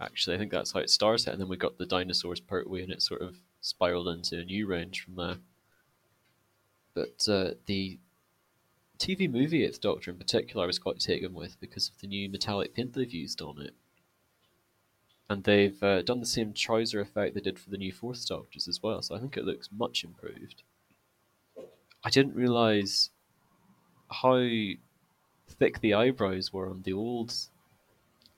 Actually, 0.00 0.36
I 0.36 0.38
think 0.38 0.50
that's 0.50 0.72
how 0.72 0.80
it 0.80 0.90
started, 0.90 1.28
and 1.28 1.40
then 1.40 1.48
we 1.48 1.56
got 1.56 1.78
the 1.78 1.86
dinosaurs 1.86 2.40
Pertwee, 2.40 2.82
and 2.82 2.92
it 2.92 3.02
sort 3.02 3.22
of 3.22 3.36
spiraled 3.60 4.08
into 4.08 4.38
a 4.38 4.44
new 4.44 4.66
range 4.66 5.04
from 5.04 5.14
there. 5.14 5.36
But 6.94 7.28
uh, 7.28 7.54
the 7.66 7.98
TV 8.98 9.30
movie 9.30 9.64
Eighth 9.64 9.80
Doctor 9.80 10.10
in 10.10 10.16
particular, 10.16 10.64
I 10.64 10.66
was 10.66 10.78
quite 10.78 11.00
taken 11.00 11.34
with 11.34 11.58
because 11.60 11.88
of 11.88 12.00
the 12.00 12.06
new 12.06 12.28
metallic 12.28 12.74
paint 12.74 12.94
they've 12.94 13.10
used 13.12 13.40
on 13.40 13.60
it. 13.60 13.74
And 15.30 15.44
they've 15.44 15.82
uh, 15.82 16.02
done 16.02 16.20
the 16.20 16.26
same 16.26 16.52
trouser 16.52 17.00
effect 17.00 17.34
they 17.34 17.40
did 17.40 17.58
for 17.58 17.70
the 17.70 17.78
new 17.78 17.92
Fourth 17.92 18.26
Doctors 18.26 18.68
as 18.68 18.82
well, 18.82 19.00
so 19.02 19.14
I 19.14 19.20
think 19.20 19.36
it 19.36 19.44
looks 19.44 19.70
much 19.72 20.04
improved. 20.04 20.62
I 22.04 22.10
didn't 22.10 22.34
realise 22.34 23.10
how 24.10 24.34
thick 25.52 25.80
the 25.80 25.94
eyebrows 25.94 26.52
were 26.52 26.68
on 26.68 26.82
the 26.82 26.92
old 26.92 27.34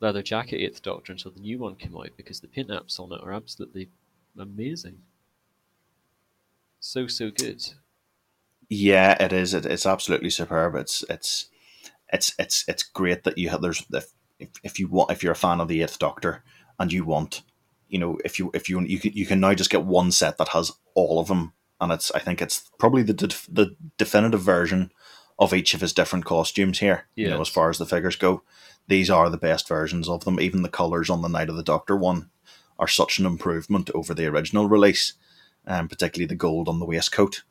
leather 0.00 0.22
jacket 0.22 0.60
Eighth 0.60 0.82
Doctor 0.82 1.12
until 1.12 1.30
the 1.30 1.40
new 1.40 1.58
one 1.58 1.76
came 1.76 1.96
out 1.96 2.10
because 2.16 2.40
the 2.40 2.48
paint 2.48 2.68
apps 2.68 3.00
on 3.00 3.12
it 3.12 3.20
are 3.22 3.32
absolutely 3.32 3.88
amazing. 4.38 4.98
So 6.80 7.06
so 7.06 7.30
good. 7.30 7.64
Yeah, 8.68 9.16
it 9.22 9.32
is. 9.32 9.54
It, 9.54 9.66
it's 9.66 9.86
absolutely 9.86 10.30
superb. 10.30 10.74
It's 10.74 11.04
it's 11.08 11.48
it's 12.12 12.34
it's 12.38 12.64
it's 12.68 12.82
great 12.82 13.24
that 13.24 13.38
you 13.38 13.48
have 13.48 13.62
there's 13.62 13.84
if 13.92 14.12
if, 14.38 14.50
if 14.62 14.78
you 14.78 14.88
want 14.88 15.10
if 15.10 15.22
you're 15.22 15.32
a 15.32 15.36
fan 15.36 15.60
of 15.60 15.68
the 15.68 15.82
Eighth 15.82 15.98
Doctor 15.98 16.42
and 16.78 16.92
you 16.92 17.04
want 17.04 17.42
you 17.88 17.98
know 17.98 18.18
if 18.24 18.38
you 18.38 18.50
if 18.54 18.68
you 18.68 18.80
you 18.82 18.98
can 18.98 19.12
you 19.12 19.26
can 19.26 19.40
now 19.40 19.54
just 19.54 19.70
get 19.70 19.84
one 19.84 20.12
set 20.12 20.38
that 20.38 20.48
has 20.48 20.72
all 20.94 21.18
of 21.18 21.28
them 21.28 21.52
and 21.80 21.92
it's 21.92 22.10
I 22.12 22.18
think 22.18 22.42
it's 22.42 22.70
probably 22.78 23.02
the 23.02 23.14
the 23.50 23.76
definitive 23.98 24.40
version 24.40 24.90
of 25.38 25.52
each 25.52 25.74
of 25.74 25.80
his 25.80 25.92
different 25.92 26.24
costumes 26.24 26.78
here. 26.78 27.06
You 27.14 27.30
know, 27.30 27.40
as 27.40 27.48
far 27.48 27.70
as 27.70 27.78
the 27.78 27.86
figures 27.86 28.16
go, 28.16 28.42
these 28.86 29.10
are 29.10 29.30
the 29.30 29.36
best 29.36 29.68
versions 29.68 30.08
of 30.08 30.24
them. 30.24 30.40
Even 30.40 30.62
the 30.62 30.68
colors 30.68 31.10
on 31.10 31.22
the 31.22 31.28
Night 31.28 31.48
of 31.48 31.56
the 31.56 31.62
Doctor 31.62 31.96
one 31.96 32.30
are 32.78 32.88
such 32.88 33.18
an 33.18 33.26
improvement 33.26 33.90
over 33.94 34.14
the 34.14 34.26
original 34.26 34.68
release, 34.68 35.14
um, 35.66 35.88
particularly 35.88 36.26
the 36.26 36.34
gold 36.34 36.68
on 36.68 36.78
the 36.78 36.84
waistcoat. 36.84 37.42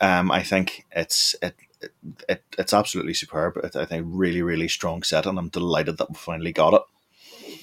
Um, 0.00 0.30
I 0.30 0.42
think 0.42 0.86
it's 0.92 1.34
it, 1.42 1.56
it, 1.80 1.92
it 2.28 2.44
it's 2.56 2.72
absolutely 2.72 3.14
superb. 3.14 3.58
It's, 3.62 3.76
I 3.76 3.84
think 3.84 4.06
really 4.08 4.42
really 4.42 4.68
strong 4.68 5.02
set, 5.02 5.26
and 5.26 5.38
I'm 5.38 5.48
delighted 5.48 5.98
that 5.98 6.10
we 6.10 6.16
finally 6.16 6.52
got 6.52 6.74
it. 6.74 6.82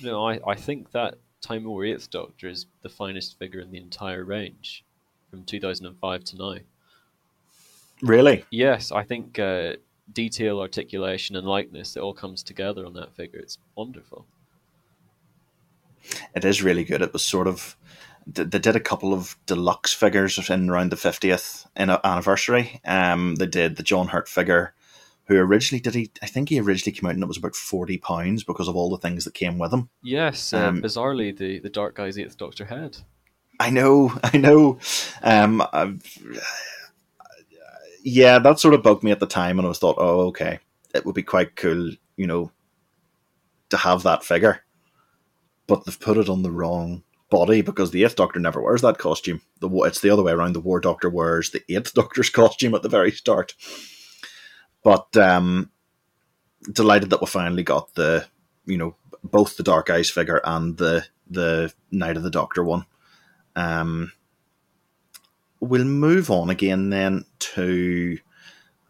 No, 0.03 0.27
I, 0.27 0.39
I 0.45 0.55
think 0.55 0.91
that 0.91 1.15
Time 1.41 1.63
War 1.63 1.85
Eighth 1.85 2.09
Doctor 2.09 2.49
is 2.49 2.65
the 2.81 2.89
finest 2.89 3.39
figure 3.39 3.61
in 3.61 3.71
the 3.71 3.77
entire 3.77 4.23
range 4.23 4.83
from 5.29 5.43
2005 5.43 6.23
to 6.23 6.37
now. 6.37 6.57
Really, 8.05 8.45
Yes, 8.51 8.91
I 8.91 9.03
think 9.03 9.39
uh, 9.39 9.73
detail, 10.13 10.59
articulation, 10.59 11.35
and 11.35 11.47
likeness, 11.47 11.95
it 11.95 12.01
all 12.01 12.13
comes 12.13 12.43
together 12.43 12.85
on 12.85 12.93
that 12.93 13.15
figure. 13.15 13.39
It's 13.39 13.57
wonderful. 13.75 14.25
it 16.35 16.45
is 16.45 16.61
really 16.63 16.83
good. 16.83 17.01
It 17.01 17.13
was 17.13 17.23
sort 17.23 17.47
of 17.47 17.75
they 18.27 18.43
did 18.59 18.75
a 18.75 18.79
couple 18.79 19.13
of 19.13 19.35
deluxe 19.45 19.93
figures 19.93 20.49
in 20.49 20.69
around 20.69 20.91
the 20.91 20.97
fiftieth 20.97 21.65
anniversary. 21.77 22.79
Um, 22.85 23.35
they 23.35 23.45
did 23.45 23.75
the 23.75 23.83
John 23.83 24.07
Hurt 24.07 24.27
figure, 24.27 24.73
who 25.25 25.37
originally 25.37 25.79
did 25.81 25.93
he? 25.95 26.11
I 26.23 26.25
think 26.25 26.49
he 26.49 26.59
originally 26.59 26.91
came 26.95 27.07
out 27.07 27.13
and 27.13 27.23
it 27.23 27.27
was 27.27 27.37
about 27.37 27.55
forty 27.55 27.97
pounds 27.97 28.43
because 28.43 28.67
of 28.67 28.75
all 28.75 28.89
the 28.89 28.97
things 28.97 29.25
that 29.25 29.33
came 29.35 29.57
with 29.59 29.71
him. 29.73 29.89
Yes, 30.03 30.53
uh, 30.53 30.67
Um, 30.69 30.81
bizarrely, 30.81 31.35
the, 31.37 31.59
the 31.59 31.69
Dark 31.69 31.99
Eyes 31.99 32.17
Eighth 32.17 32.37
Doctor 32.37 32.65
head. 32.65 32.97
I 33.59 33.69
know, 33.69 34.13
I 34.23 34.37
know. 34.37 34.79
Um, 35.23 35.63
I've, 35.71 36.01
yeah, 38.05 38.37
that 38.37 38.59
sort 38.59 38.75
of 38.75 38.83
bugged 38.83 39.03
me 39.03 39.09
at 39.09 39.19
the 39.19 39.25
time, 39.25 39.57
and 39.57 39.65
I 39.65 39.69
was 39.69 39.79
thought, 39.79 39.97
oh, 39.97 40.27
okay, 40.27 40.59
it 40.93 41.05
would 41.05 41.15
be 41.15 41.23
quite 41.23 41.55
cool, 41.55 41.91
you 42.15 42.27
know, 42.27 42.51
to 43.69 43.77
have 43.77 44.03
that 44.03 44.23
figure. 44.23 44.61
But 45.65 45.85
they've 45.85 45.99
put 45.99 46.19
it 46.19 46.29
on 46.29 46.43
the 46.43 46.51
wrong 46.51 47.01
body 47.31 47.61
because 47.61 47.89
the 47.89 48.03
Eighth 48.03 48.15
Doctor 48.15 48.39
never 48.39 48.61
wears 48.61 48.83
that 48.83 48.99
costume. 48.99 49.41
The 49.59 49.67
it's 49.85 50.01
the 50.01 50.11
other 50.11 50.21
way 50.21 50.33
around. 50.33 50.53
The 50.53 50.59
War 50.59 50.79
Doctor 50.79 51.09
wears 51.09 51.49
the 51.49 51.63
Eighth 51.67 51.93
Doctor's 51.95 52.29
costume 52.29 52.75
at 52.75 52.83
the 52.83 52.89
very 52.89 53.09
start. 53.09 53.55
But 54.83 55.17
um, 55.17 55.71
delighted 56.71 57.09
that 57.09 57.21
we 57.21 57.27
finally 57.27 57.63
got 57.63 57.95
the 57.95 58.27
you 58.67 58.77
know 58.77 58.95
both 59.23 59.57
the 59.57 59.63
Dark 59.63 59.89
Eyes 59.89 60.11
figure 60.11 60.41
and 60.43 60.77
the 60.77 61.07
the 61.27 61.73
Night 61.89 62.17
of 62.17 62.23
the 62.23 62.29
Doctor 62.29 62.63
one. 62.63 62.85
Um, 63.55 64.11
we'll 65.65 65.85
move 65.85 66.29
on 66.31 66.49
again 66.49 66.89
then 66.89 67.25
to 67.39 68.17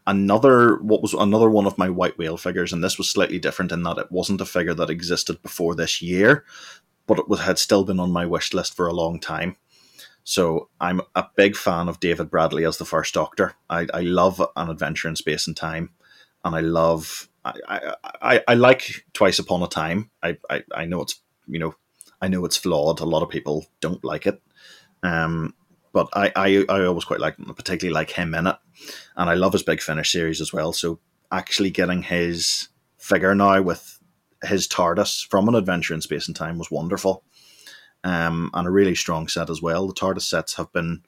another 0.07 0.77
what 0.77 1.01
was 1.01 1.13
another 1.13 1.49
one 1.49 1.65
of 1.65 1.77
my 1.77 1.89
white 1.89 2.17
whale 2.17 2.37
figures, 2.37 2.71
and 2.73 2.83
this 2.83 2.97
was 2.97 3.09
slightly 3.09 3.39
different 3.39 3.71
in 3.71 3.83
that 3.83 3.97
it 3.97 4.11
wasn't 4.11 4.41
a 4.41 4.45
figure 4.45 4.73
that 4.73 4.89
existed 4.89 5.41
before 5.41 5.75
this 5.75 6.01
year, 6.01 6.45
but 7.07 7.19
it 7.19 7.27
was, 7.27 7.41
had 7.41 7.59
still 7.59 7.83
been 7.83 7.99
on 7.99 8.11
my 8.11 8.25
wish 8.25 8.53
list 8.53 8.75
for 8.75 8.87
a 8.87 8.93
long 8.93 9.19
time. 9.19 9.55
So 10.23 10.69
I'm 10.81 11.01
a 11.13 11.25
big 11.35 11.55
fan 11.55 11.87
of 11.87 11.99
David 11.99 12.31
Bradley 12.31 12.65
as 12.65 12.77
the 12.77 12.85
first 12.85 13.13
Doctor. 13.13 13.53
I, 13.69 13.87
I 13.93 14.01
love 14.01 14.41
an 14.55 14.69
adventure 14.69 15.07
in 15.07 15.15
space 15.15 15.45
and 15.47 15.55
time, 15.55 15.91
and 16.43 16.55
I 16.55 16.61
love 16.61 17.29
I, 17.45 17.93
I, 18.21 18.43
I 18.47 18.53
like 18.55 19.05
Twice 19.13 19.37
Upon 19.37 19.61
a 19.61 19.67
Time. 19.67 20.09
I, 20.23 20.37
I, 20.49 20.63
I 20.73 20.85
know 20.85 21.01
it's 21.01 21.21
you 21.47 21.59
know 21.59 21.75
I 22.21 22.27
know 22.27 22.43
it's 22.45 22.57
flawed. 22.57 22.99
A 22.99 23.05
lot 23.05 23.23
of 23.23 23.29
people 23.29 23.67
don't 23.81 24.03
like 24.03 24.25
it. 24.25 24.41
Um, 25.03 25.53
but 25.95 26.09
I, 26.11 26.29
I, 26.35 26.65
I 26.67 26.83
always 26.83 27.05
quite 27.05 27.21
like 27.21 27.37
particularly 27.55 27.93
like 27.93 28.11
him 28.11 28.35
in 28.35 28.47
it. 28.47 28.57
And 29.15 29.29
I 29.29 29.33
love 29.35 29.53
his 29.53 29.63
Big 29.63 29.81
Finish 29.81 30.11
series 30.11 30.41
as 30.41 30.51
well. 30.51 30.73
So 30.73 30.99
actually 31.31 31.69
getting 31.69 32.03
his 32.03 32.67
figure 32.97 33.33
now 33.33 33.61
with 33.61 33.97
his 34.43 34.67
TARDIS 34.67 35.25
from 35.29 35.47
an 35.47 35.55
adventure 35.55 35.93
in 35.93 36.01
space 36.01 36.27
and 36.27 36.35
time 36.35 36.57
was 36.57 36.69
wonderful. 36.69 37.23
Um, 38.03 38.51
and 38.53 38.67
a 38.67 38.71
really 38.71 38.93
strong 38.93 39.29
set 39.29 39.49
as 39.49 39.61
well. 39.61 39.87
The 39.87 39.93
TARDIS 39.93 40.23
sets 40.23 40.55
have 40.55 40.69
been 40.73 41.03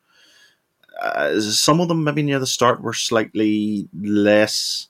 uh, 1.02 1.42
some 1.42 1.82
of 1.82 1.90
them 1.90 2.06
maybe 2.06 2.24
near 2.24 2.40
the 2.40 2.48
start 2.48 2.82
were 2.82 2.94
slightly 2.94 3.90
less 3.94 4.88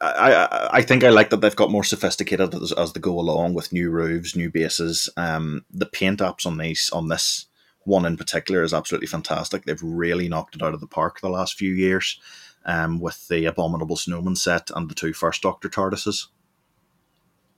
I, 0.00 0.68
I 0.72 0.82
think 0.82 1.04
I 1.04 1.10
like 1.10 1.30
that 1.30 1.40
they've 1.40 1.54
got 1.54 1.70
more 1.70 1.84
sophisticated 1.84 2.52
as, 2.56 2.72
as 2.72 2.92
they 2.92 2.98
go 2.98 3.20
along 3.20 3.54
with 3.54 3.72
new 3.72 3.88
roofs, 3.88 4.34
new 4.34 4.50
bases. 4.50 5.08
Um, 5.16 5.64
the 5.70 5.86
paint 5.86 6.18
apps 6.18 6.44
on 6.44 6.58
these 6.58 6.90
on 6.92 7.06
this 7.06 7.46
one 7.84 8.04
in 8.04 8.16
particular 8.16 8.62
is 8.62 8.74
absolutely 8.74 9.06
fantastic. 9.06 9.64
They've 9.64 9.82
really 9.82 10.28
knocked 10.28 10.56
it 10.56 10.62
out 10.62 10.74
of 10.74 10.80
the 10.80 10.86
park 10.86 11.20
the 11.20 11.28
last 11.28 11.54
few 11.54 11.72
years, 11.72 12.20
um, 12.64 13.00
with 13.00 13.28
the 13.28 13.44
Abominable 13.44 13.96
Snowman 13.96 14.36
set 14.36 14.70
and 14.74 14.88
the 14.88 14.94
two 14.94 15.12
first 15.12 15.42
Doctor 15.42 15.68
TARDISes. 15.68 16.28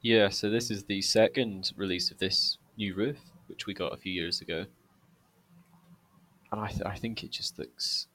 Yeah, 0.00 0.28
so 0.28 0.50
this 0.50 0.70
is 0.70 0.84
the 0.84 1.00
second 1.02 1.72
release 1.76 2.10
of 2.10 2.18
this 2.18 2.58
new 2.76 2.94
roof, 2.94 3.18
which 3.46 3.66
we 3.66 3.74
got 3.74 3.94
a 3.94 3.96
few 3.96 4.12
years 4.12 4.40
ago, 4.40 4.66
and 6.52 6.60
I, 6.60 6.68
th- 6.68 6.82
I 6.84 6.94
think 6.96 7.24
it 7.24 7.30
just 7.30 7.58
looks 7.58 8.06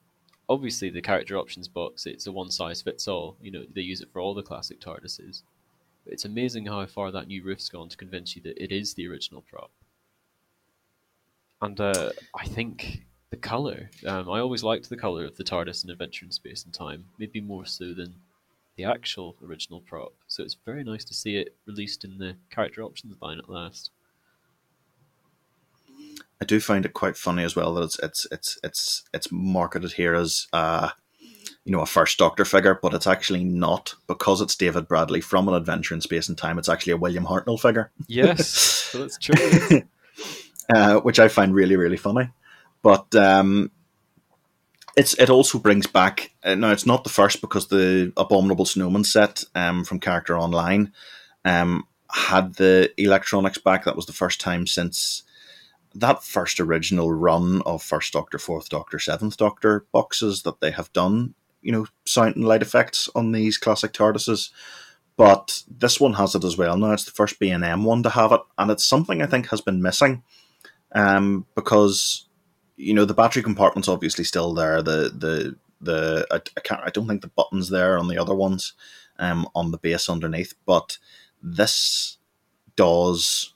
obviously 0.49 0.89
the 0.89 1.01
character 1.01 1.37
options 1.37 1.67
box 1.67 2.07
it's 2.07 2.25
a 2.25 2.31
one 2.31 2.49
size 2.49 2.81
fits 2.81 3.07
all. 3.07 3.37
You 3.41 3.51
know 3.51 3.63
they 3.73 3.81
use 3.81 4.01
it 4.01 4.11
for 4.11 4.19
all 4.19 4.33
the 4.33 4.43
classic 4.43 4.81
TARDISes. 4.81 5.43
But 6.03 6.13
it's 6.13 6.25
amazing 6.25 6.65
how 6.65 6.85
far 6.87 7.11
that 7.11 7.27
new 7.27 7.43
roof's 7.43 7.69
gone 7.69 7.89
to 7.89 7.97
convince 7.97 8.35
you 8.35 8.41
that 8.43 8.61
it 8.61 8.71
is 8.71 8.93
the 8.93 9.07
original 9.07 9.41
prop. 9.41 9.71
And 11.61 11.79
uh, 11.79 12.11
I 12.35 12.45
think 12.45 13.01
the 13.29 13.37
color. 13.37 13.89
Um, 14.05 14.29
I 14.29 14.39
always 14.39 14.63
liked 14.63 14.89
the 14.89 14.97
color 14.97 15.25
of 15.25 15.37
the 15.37 15.43
TARDIS 15.43 15.83
in 15.83 15.89
Adventure 15.89 16.25
in 16.25 16.31
Space 16.31 16.63
and 16.63 16.73
Time, 16.73 17.05
maybe 17.17 17.41
more 17.41 17.65
so 17.65 17.93
than 17.93 18.15
the 18.75 18.85
actual 18.85 19.35
original 19.45 19.81
prop. 19.81 20.13
So 20.27 20.43
it's 20.43 20.57
very 20.65 20.83
nice 20.83 21.03
to 21.05 21.13
see 21.13 21.35
it 21.35 21.55
released 21.65 22.03
in 22.03 22.17
the 22.17 22.35
character 22.49 22.81
options 22.81 23.15
line 23.21 23.39
at 23.39 23.49
last. 23.49 23.91
I 26.41 26.45
do 26.45 26.59
find 26.61 26.85
it 26.85 26.93
quite 26.93 27.17
funny 27.17 27.43
as 27.43 27.55
well 27.55 27.73
that 27.73 27.83
it's 27.83 27.99
it's 27.99 28.27
it's 28.31 28.57
it's 28.63 29.03
it's 29.13 29.27
marketed 29.29 29.91
here 29.91 30.13
as 30.15 30.47
uh, 30.53 30.91
you 31.65 31.73
know 31.73 31.81
a 31.81 31.85
first 31.85 32.17
Doctor 32.17 32.45
figure, 32.45 32.79
but 32.81 32.93
it's 32.93 33.07
actually 33.07 33.43
not 33.43 33.95
because 34.07 34.39
it's 34.39 34.55
David 34.55 34.87
Bradley 34.87 35.19
from 35.19 35.49
an 35.49 35.53
Adventure 35.53 35.93
in 35.93 36.01
Space 36.01 36.29
and 36.29 36.37
Time. 36.37 36.57
It's 36.57 36.69
actually 36.69 36.93
a 36.93 36.97
William 36.97 37.25
Hartnell 37.25 37.59
figure. 37.59 37.91
Yes, 38.07 38.95
that's 38.97 39.17
true. 39.17 39.81
uh, 40.69 40.99
which 41.01 41.19
I 41.19 41.27
find 41.27 41.53
really 41.53 41.75
really 41.75 41.97
funny, 41.97 42.29
but 42.81 43.13
um, 43.15 43.71
it's 44.95 45.13
it 45.15 45.29
also 45.29 45.59
brings 45.59 45.88
back 45.88 46.31
uh, 46.43 46.55
now. 46.55 46.71
It's 46.71 46.85
not 46.85 47.03
the 47.03 47.09
first 47.09 47.41
because 47.41 47.67
the 47.67 48.11
Abominable 48.17 48.65
Snowman 48.65 49.03
set 49.03 49.43
um, 49.55 49.83
from 49.83 49.99
Character 49.99 50.38
Online 50.38 50.91
um, 51.45 51.88
had 52.11 52.55
the 52.55 52.91
electronics 52.97 53.57
back. 53.57 53.85
That 53.85 53.95
was 53.95 54.05
the 54.05 54.13
first 54.13 54.41
time 54.41 54.67
since 54.67 55.23
that 55.95 56.23
first 56.23 56.59
original 56.59 57.11
run 57.11 57.61
of 57.65 57.81
First 57.81 58.13
Doctor, 58.13 58.38
Fourth 58.38 58.69
Doctor, 58.69 58.99
Seventh 58.99 59.38
Doctor 59.38 59.85
boxes 59.91 60.43
that 60.43 60.59
they 60.59 60.71
have 60.71 60.91
done, 60.93 61.33
you 61.61 61.71
know, 61.71 61.88
sound 62.05 62.35
and 62.35 62.45
light 62.45 62.61
effects 62.61 63.09
on 63.15 63.31
these 63.31 63.57
classic 63.57 63.93
TARDISes. 63.93 64.51
But 65.17 65.63
this 65.67 65.99
one 65.99 66.13
has 66.13 66.35
it 66.35 66.43
as 66.43 66.57
well. 66.57 66.77
Now 66.77 66.93
it's 66.93 67.05
the 67.05 67.11
first 67.11 67.39
B 67.39 67.49
and 67.49 67.63
M 67.63 67.83
one 67.83 68.03
to 68.03 68.09
have 68.09 68.31
it, 68.31 68.41
and 68.57 68.71
it's 68.71 68.85
something 68.85 69.21
I 69.21 69.25
think 69.25 69.49
has 69.49 69.61
been 69.61 69.81
missing, 69.81 70.23
um, 70.93 71.46
because 71.55 72.27
you 72.77 72.93
know 72.93 73.05
the 73.05 73.13
battery 73.13 73.43
compartment's 73.43 73.88
obviously 73.88 74.24
still 74.24 74.53
there. 74.53 74.81
The 74.81 75.12
the 75.15 75.55
the 75.81 76.27
I, 76.31 76.36
I 76.36 76.62
can't 76.62 76.81
I 76.84 76.89
don't 76.89 77.08
think 77.08 77.22
the 77.22 77.27
buttons 77.27 77.69
there 77.69 77.98
on 77.98 78.08
the 78.08 78.17
other 78.17 78.36
ones, 78.36 78.74
um, 79.17 79.48
on 79.55 79.72
the 79.72 79.77
base 79.77 80.10
underneath, 80.10 80.53
but 80.65 80.98
this 81.41 82.17
does 82.75 83.53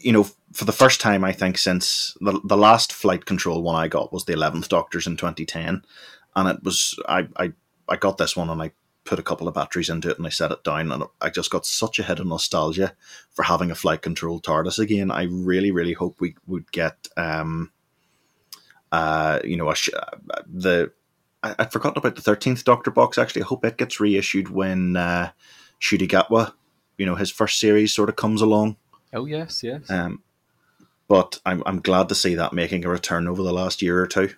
you 0.00 0.12
know, 0.12 0.24
for 0.52 0.64
the 0.64 0.72
first 0.72 1.00
time, 1.00 1.24
I 1.24 1.32
think 1.32 1.58
since 1.58 2.16
the 2.20 2.40
the 2.44 2.56
last 2.56 2.92
flight 2.92 3.26
control 3.26 3.62
one 3.62 3.76
I 3.76 3.88
got 3.88 4.12
was 4.12 4.24
the 4.24 4.32
Eleventh 4.32 4.68
Doctor's 4.68 5.06
in 5.06 5.16
2010, 5.16 5.82
and 6.36 6.48
it 6.48 6.62
was 6.62 6.98
I, 7.08 7.26
I 7.36 7.52
I 7.88 7.96
got 7.96 8.18
this 8.18 8.36
one 8.36 8.50
and 8.50 8.62
I 8.62 8.72
put 9.04 9.18
a 9.18 9.22
couple 9.22 9.46
of 9.46 9.54
batteries 9.54 9.90
into 9.90 10.10
it 10.10 10.18
and 10.18 10.26
I 10.26 10.30
set 10.30 10.50
it 10.50 10.64
down 10.64 10.90
and 10.90 11.04
I 11.20 11.30
just 11.30 11.50
got 11.50 11.66
such 11.66 11.98
a 11.98 12.02
hit 12.02 12.20
of 12.20 12.26
nostalgia 12.26 12.94
for 13.30 13.42
having 13.42 13.70
a 13.70 13.74
flight 13.74 14.02
control 14.02 14.40
TARDIS 14.40 14.78
again. 14.78 15.10
I 15.10 15.24
really 15.24 15.70
really 15.70 15.92
hope 15.92 16.20
we 16.20 16.36
would 16.46 16.70
get 16.72 17.08
um 17.16 17.70
uh 18.92 19.40
you 19.44 19.56
know 19.56 19.72
sh- 19.74 19.90
the 20.46 20.92
I, 21.44 21.54
would 21.58 21.72
forgotten 21.72 21.98
about 21.98 22.16
the 22.16 22.22
thirteenth 22.22 22.64
Doctor 22.64 22.90
box. 22.90 23.18
Actually, 23.18 23.42
I 23.42 23.46
hope 23.46 23.64
it 23.64 23.76
gets 23.76 24.00
reissued 24.00 24.48
when 24.48 24.96
uh, 24.96 25.30
Ncuti 25.80 26.08
Gatwa, 26.08 26.54
you 26.96 27.04
know, 27.04 27.16
his 27.16 27.30
first 27.30 27.60
series 27.60 27.92
sort 27.92 28.08
of 28.08 28.16
comes 28.16 28.40
along. 28.40 28.76
Oh 29.12 29.26
yes, 29.26 29.62
yes. 29.62 29.88
Um, 29.90 30.22
but 31.06 31.40
I'm 31.44 31.62
I'm 31.66 31.80
glad 31.80 32.08
to 32.08 32.14
see 32.14 32.34
that 32.34 32.54
making 32.54 32.84
a 32.84 32.88
return 32.88 33.28
over 33.28 33.42
the 33.42 33.52
last 33.52 33.82
year 33.82 34.00
or 34.00 34.06
two. 34.06 34.34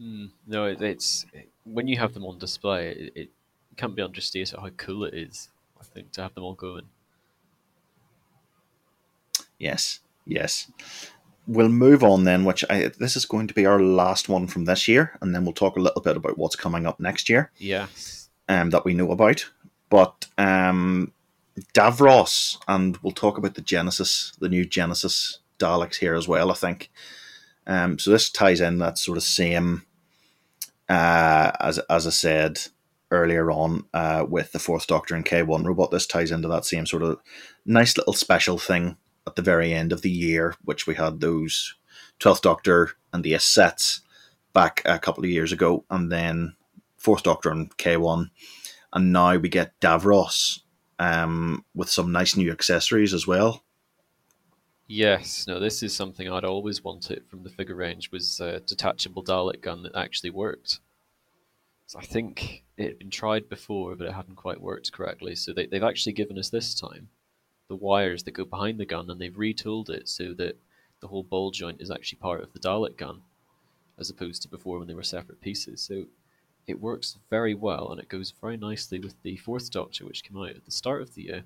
Mm, 0.00 0.30
no, 0.46 0.64
it, 0.66 0.80
it's 0.80 1.26
it, 1.32 1.48
when 1.64 1.86
you 1.86 1.98
have 1.98 2.14
them 2.14 2.24
on 2.24 2.38
display, 2.38 2.90
it, 2.90 3.12
it 3.14 3.30
can't 3.76 3.94
be 3.94 4.02
understated 4.02 4.58
how 4.58 4.68
cool 4.76 5.04
it 5.04 5.14
is. 5.14 5.48
I 5.78 5.84
think 5.84 6.12
to 6.12 6.22
have 6.22 6.34
them 6.34 6.44
all 6.44 6.54
going. 6.54 6.86
Yes, 9.58 10.00
yes. 10.26 10.70
We'll 11.46 11.68
move 11.68 12.02
on 12.02 12.24
then. 12.24 12.44
Which 12.44 12.64
I 12.70 12.90
this 12.98 13.16
is 13.16 13.26
going 13.26 13.46
to 13.48 13.54
be 13.54 13.66
our 13.66 13.82
last 13.82 14.28
one 14.28 14.46
from 14.46 14.64
this 14.64 14.88
year, 14.88 15.18
and 15.20 15.34
then 15.34 15.44
we'll 15.44 15.52
talk 15.52 15.76
a 15.76 15.80
little 15.80 16.02
bit 16.02 16.16
about 16.16 16.38
what's 16.38 16.56
coming 16.56 16.86
up 16.86 17.00
next 17.00 17.28
year. 17.28 17.50
Yes. 17.58 18.28
Um, 18.48 18.70
that 18.70 18.84
we 18.84 18.94
know 18.94 19.12
about, 19.12 19.48
but 19.90 20.26
um, 20.36 21.12
Davros, 21.74 22.58
and 22.66 22.96
we'll 22.98 23.12
talk 23.12 23.38
about 23.38 23.54
the 23.54 23.60
Genesis, 23.60 24.32
the 24.40 24.48
new 24.48 24.64
Genesis 24.64 25.38
Daleks 25.58 25.96
here 25.96 26.14
as 26.14 26.26
well. 26.26 26.50
I 26.50 26.54
think. 26.54 26.90
Um, 27.66 27.98
so 27.98 28.10
this 28.10 28.30
ties 28.30 28.60
in 28.60 28.78
that 28.78 28.98
sort 28.98 29.18
of 29.18 29.22
same, 29.22 29.86
uh, 30.90 31.52
as 31.60 31.78
as 31.88 32.06
I 32.06 32.10
said 32.10 32.60
earlier 33.10 33.50
on 33.50 33.84
uh, 33.94 34.26
with 34.28 34.52
the 34.52 34.58
Fourth 34.58 34.86
Doctor 34.86 35.14
and 35.14 35.24
K 35.24 35.42
one 35.42 35.64
robot. 35.64 35.90
This 35.90 36.06
ties 36.06 36.30
into 36.30 36.48
that 36.48 36.66
same 36.66 36.84
sort 36.84 37.02
of 37.02 37.18
nice 37.64 37.96
little 37.96 38.12
special 38.12 38.58
thing 38.58 38.96
at 39.26 39.36
the 39.36 39.42
very 39.42 39.72
end 39.72 39.92
of 39.92 40.02
the 40.02 40.10
year, 40.10 40.54
which 40.64 40.86
we 40.86 40.94
had 40.96 41.20
those 41.20 41.74
Twelfth 42.18 42.42
Doctor 42.42 42.90
and 43.12 43.24
the 43.24 43.38
sets 43.38 44.02
back 44.52 44.82
a 44.84 44.98
couple 44.98 45.24
of 45.24 45.30
years 45.30 45.52
ago, 45.52 45.84
and 45.88 46.12
then 46.12 46.54
Fourth 46.98 47.22
Doctor 47.22 47.50
and 47.50 47.74
K 47.76 47.96
one, 47.96 48.30
and 48.92 49.12
now 49.12 49.36
we 49.36 49.48
get 49.48 49.78
Davros 49.80 50.60
um, 50.98 51.64
with 51.74 51.88
some 51.88 52.12
nice 52.12 52.36
new 52.36 52.52
accessories 52.52 53.14
as 53.14 53.26
well. 53.26 53.64
Yes, 54.92 55.46
no, 55.46 55.60
this 55.60 55.84
is 55.84 55.94
something 55.94 56.28
I'd 56.28 56.44
always 56.44 56.82
wanted 56.82 57.22
from 57.28 57.44
the 57.44 57.48
figure 57.48 57.76
range 57.76 58.10
was 58.10 58.40
a 58.40 58.58
detachable 58.58 59.22
Dalek 59.22 59.60
gun 59.60 59.84
that 59.84 59.94
actually 59.94 60.30
worked. 60.30 60.80
So 61.86 62.00
I 62.00 62.04
think 62.04 62.64
it 62.76 62.86
had 62.86 62.98
been 62.98 63.10
tried 63.10 63.48
before, 63.48 63.94
but 63.94 64.08
it 64.08 64.14
hadn't 64.14 64.34
quite 64.34 64.60
worked 64.60 64.90
correctly. 64.90 65.36
So 65.36 65.52
they, 65.52 65.66
they've 65.66 65.80
actually 65.84 66.14
given 66.14 66.36
us 66.40 66.50
this 66.50 66.74
time 66.74 67.06
the 67.68 67.76
wires 67.76 68.24
that 68.24 68.32
go 68.32 68.44
behind 68.44 68.80
the 68.80 68.84
gun, 68.84 69.08
and 69.08 69.20
they've 69.20 69.32
retooled 69.32 69.90
it 69.90 70.08
so 70.08 70.34
that 70.38 70.58
the 71.00 71.06
whole 71.06 71.22
ball 71.22 71.52
joint 71.52 71.80
is 71.80 71.92
actually 71.92 72.18
part 72.18 72.42
of 72.42 72.52
the 72.52 72.58
Dalek 72.58 72.96
gun, 72.96 73.22
as 73.96 74.10
opposed 74.10 74.42
to 74.42 74.48
before 74.48 74.80
when 74.80 74.88
they 74.88 74.94
were 74.94 75.04
separate 75.04 75.40
pieces. 75.40 75.80
So 75.80 76.06
it 76.66 76.80
works 76.80 77.16
very 77.30 77.54
well 77.54 77.92
and 77.92 78.00
it 78.00 78.08
goes 78.08 78.34
very 78.40 78.56
nicely 78.56 78.98
with 78.98 79.14
the 79.22 79.36
fourth 79.36 79.70
Doctor, 79.70 80.04
which 80.04 80.24
came 80.24 80.36
out 80.36 80.50
at 80.50 80.64
the 80.64 80.72
start 80.72 81.00
of 81.00 81.14
the 81.14 81.22
year. 81.22 81.44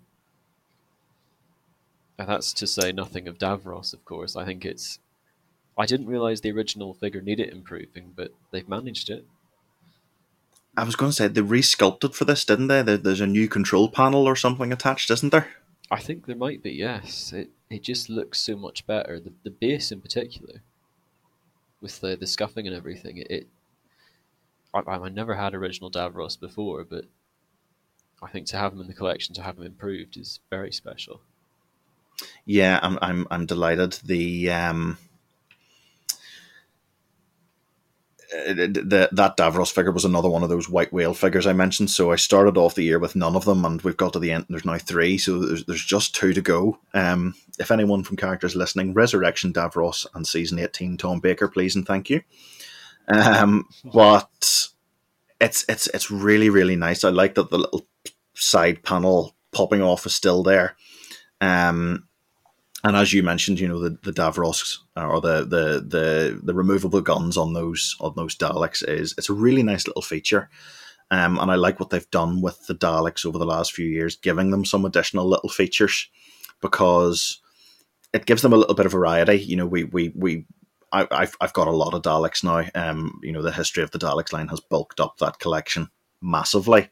And 2.18 2.28
that's 2.28 2.52
to 2.54 2.66
say 2.66 2.92
nothing 2.92 3.26
of 3.26 3.38
Davros, 3.38 3.92
of 3.92 4.04
course. 4.04 4.36
I 4.36 4.44
think 4.44 4.64
it's. 4.64 4.98
I 5.76 5.86
didn't 5.86 6.06
realize 6.06 6.40
the 6.40 6.52
original 6.52 6.94
figure 6.94 7.20
needed 7.20 7.52
improving, 7.52 8.12
but 8.14 8.32
they've 8.52 8.68
managed 8.68 9.10
it. 9.10 9.26
I 10.76 10.84
was 10.84 10.96
going 10.96 11.10
to 11.10 11.16
say 11.16 11.28
they 11.28 11.40
resculpted 11.40 12.14
for 12.14 12.24
this, 12.24 12.44
didn't 12.44 12.68
they? 12.68 12.82
There's 12.82 13.20
a 13.20 13.26
new 13.26 13.48
control 13.48 13.88
panel 13.88 14.26
or 14.26 14.36
something 14.36 14.72
attached, 14.72 15.10
isn't 15.10 15.30
there? 15.30 15.48
I 15.90 16.00
think 16.00 16.26
there 16.26 16.36
might 16.36 16.62
be. 16.62 16.72
Yes, 16.72 17.32
it 17.32 17.50
it 17.70 17.82
just 17.82 18.08
looks 18.08 18.40
so 18.40 18.56
much 18.56 18.86
better. 18.86 19.20
The 19.20 19.32
the 19.42 19.50
base 19.50 19.92
in 19.92 20.00
particular, 20.00 20.62
with 21.80 22.00
the 22.00 22.16
the 22.16 22.26
scuffing 22.26 22.66
and 22.66 22.74
everything. 22.74 23.18
It, 23.18 23.30
it 23.30 23.48
I, 24.72 24.80
I 24.80 25.08
never 25.08 25.34
had 25.34 25.54
original 25.54 25.90
Davros 25.90 26.38
before, 26.38 26.84
but 26.84 27.04
I 28.22 28.28
think 28.28 28.46
to 28.48 28.56
have 28.56 28.72
them 28.72 28.80
in 28.80 28.86
the 28.88 28.94
collection, 28.94 29.34
to 29.34 29.42
have 29.42 29.56
them 29.56 29.66
improved, 29.66 30.16
is 30.16 30.40
very 30.50 30.72
special. 30.72 31.20
Yeah, 32.44 32.78
I'm 32.82 32.98
I'm 33.00 33.26
I'm 33.30 33.46
delighted. 33.46 33.92
The 34.04 34.50
um, 34.50 34.98
uh, 38.34 38.54
the, 38.54 39.08
that 39.12 39.36
Davros 39.36 39.72
figure 39.72 39.92
was 39.92 40.04
another 40.04 40.28
one 40.28 40.42
of 40.42 40.48
those 40.48 40.68
white 40.68 40.92
whale 40.92 41.14
figures 41.14 41.46
I 41.46 41.52
mentioned. 41.52 41.90
So 41.90 42.10
I 42.10 42.16
started 42.16 42.56
off 42.56 42.74
the 42.74 42.82
year 42.82 42.98
with 42.98 43.14
none 43.14 43.36
of 43.36 43.44
them, 43.44 43.64
and 43.64 43.80
we've 43.82 43.96
got 43.96 44.12
to 44.14 44.18
the 44.18 44.32
end. 44.32 44.46
There's 44.48 44.64
now 44.64 44.78
three, 44.78 45.18
so 45.18 45.38
there's, 45.38 45.64
there's 45.64 45.84
just 45.84 46.14
two 46.14 46.32
to 46.32 46.40
go. 46.40 46.78
Um, 46.92 47.34
if 47.58 47.70
anyone 47.70 48.02
from 48.02 48.16
characters 48.16 48.56
listening, 48.56 48.94
Resurrection 48.94 49.52
Davros 49.52 50.06
and 50.14 50.26
Season 50.26 50.58
18 50.58 50.96
Tom 50.96 51.20
Baker, 51.20 51.48
please 51.48 51.76
and 51.76 51.86
thank 51.86 52.10
you. 52.10 52.22
Um, 53.08 53.68
but 53.84 54.68
it's 55.40 55.64
it's 55.68 55.86
it's 55.88 56.10
really 56.10 56.50
really 56.50 56.76
nice. 56.76 57.04
I 57.04 57.10
like 57.10 57.34
that 57.34 57.50
the 57.50 57.58
little 57.58 57.86
side 58.34 58.82
panel 58.82 59.34
popping 59.52 59.82
off 59.82 60.06
is 60.06 60.14
still 60.14 60.42
there. 60.42 60.76
Um, 61.44 62.08
and 62.82 62.96
as 62.96 63.12
you 63.12 63.22
mentioned, 63.22 63.60
you 63.60 63.68
know 63.68 63.80
the, 63.80 63.98
the 64.02 64.12
Davros 64.12 64.78
or 64.96 65.20
the, 65.20 65.40
the 65.44 65.84
the 65.86 66.40
the 66.42 66.54
removable 66.54 67.00
guns 67.00 67.36
on 67.36 67.52
those 67.52 67.96
on 68.00 68.14
those 68.16 68.36
Daleks 68.36 68.86
is 68.86 69.14
it's 69.16 69.30
a 69.30 69.34
really 69.34 69.62
nice 69.62 69.86
little 69.86 70.02
feature, 70.02 70.50
um, 71.10 71.38
and 71.38 71.50
I 71.50 71.54
like 71.54 71.80
what 71.80 71.90
they've 71.90 72.10
done 72.10 72.42
with 72.42 72.66
the 72.66 72.74
Daleks 72.74 73.24
over 73.24 73.38
the 73.38 73.46
last 73.46 73.72
few 73.72 73.86
years, 73.86 74.16
giving 74.16 74.50
them 74.50 74.64
some 74.64 74.84
additional 74.84 75.26
little 75.26 75.48
features 75.48 76.08
because 76.60 77.40
it 78.12 78.26
gives 78.26 78.42
them 78.42 78.52
a 78.52 78.56
little 78.56 78.74
bit 78.74 78.86
of 78.86 78.92
variety. 78.92 79.36
You 79.36 79.56
know, 79.56 79.66
we 79.66 79.84
we 79.84 80.12
we 80.14 80.46
I, 80.92 81.06
have 81.10 81.36
I've 81.40 81.54
got 81.54 81.68
a 81.68 81.72
lot 81.72 81.94
of 81.94 82.02
Daleks 82.02 82.44
now. 82.44 82.68
Um, 82.74 83.18
you 83.22 83.32
know, 83.32 83.42
the 83.42 83.52
history 83.52 83.82
of 83.82 83.90
the 83.90 83.98
Daleks 83.98 84.32
line 84.32 84.48
has 84.48 84.60
bulked 84.60 85.00
up 85.00 85.18
that 85.18 85.38
collection 85.38 85.88
massively, 86.20 86.90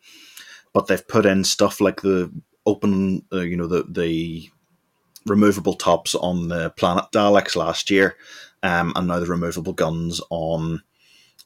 but 0.73 0.87
they've 0.87 1.07
put 1.07 1.27
in 1.27 1.45
stuff 1.45 1.81
like 1.81 2.01
the 2.01 2.33
open, 2.67 3.25
uh, 3.33 3.41
you 3.41 3.57
know, 3.57 3.67
the 3.67 3.85
the 3.89 4.51
removable 5.27 5.75
tops 5.75 6.15
on 6.15 6.49
the 6.49 6.71
Planet 6.71 7.07
Daleks 7.13 7.57
last 7.57 7.91
year, 7.91 8.17
um, 8.63 8.93
and 8.97 9.09
now 9.09 9.21
the 9.21 9.27
removable 9.27 9.73
guns 9.73 10.21
on 10.31 10.83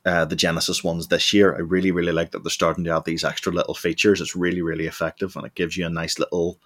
uh, 0.05 0.25
the 0.25 0.37
Genesis 0.37 0.83
ones 0.83 1.09
this 1.09 1.33
year. 1.33 1.55
I 1.55 1.61
really, 1.61 1.91
really 1.91 2.13
like 2.13 2.31
that 2.31 2.43
they're 2.43 2.51
starting 2.51 2.85
to 2.85 2.97
add 2.97 3.05
these 3.05 3.25
extra 3.25 3.53
little 3.53 3.75
features. 3.75 4.21
It's 4.21 4.37
really, 4.37 4.63
really 4.63 4.87
effective, 4.87 5.37
and 5.37 5.47
it 5.47 5.55
gives 5.55 5.77
you 5.77 5.87
a 5.87 5.91
nice 5.91 6.19
little 6.19 6.59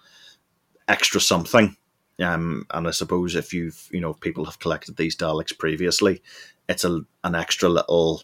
extra 0.87 1.21
something 1.21 1.75
um, 2.21 2.65
and 2.71 2.87
I 2.87 2.91
suppose 2.91 3.35
if 3.35 3.53
you've 3.53 3.87
you 3.91 3.99
know 3.99 4.13
people 4.13 4.45
have 4.45 4.59
collected 4.59 4.97
these 4.97 5.15
Daleks 5.15 5.57
previously, 5.57 6.21
it's 6.69 6.83
a 6.83 7.01
an 7.23 7.35
extra 7.35 7.69
little 7.69 8.23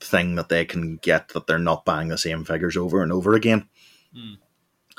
thing 0.00 0.34
that 0.36 0.48
they 0.48 0.64
can 0.64 0.96
get 0.96 1.28
that 1.30 1.46
they're 1.46 1.58
not 1.58 1.84
buying 1.84 2.08
the 2.08 2.18
same 2.18 2.44
figures 2.44 2.76
over 2.76 3.02
and 3.02 3.12
over 3.12 3.34
again. 3.34 3.68
Mm. 4.16 4.38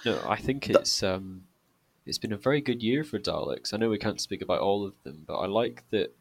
No, 0.04 0.20
I 0.28 0.36
think 0.36 0.70
it's 0.70 1.04
um, 1.04 1.44
it's 2.06 2.18
been 2.18 2.34
a 2.34 2.38
very 2.38 2.62
good 2.62 2.84
year 2.84 3.04
for 3.04 3.20
Daleks. 3.20 3.74
I 3.74 3.78
know 3.78 3.90
we 3.90 3.98
can't 3.98 4.22
speak 4.22 4.42
about 4.42 4.60
all 4.60 4.86
of 4.86 4.94
them, 5.04 5.24
but 5.26 5.36
I 5.38 5.46
like 5.46 5.84
that 5.92 6.16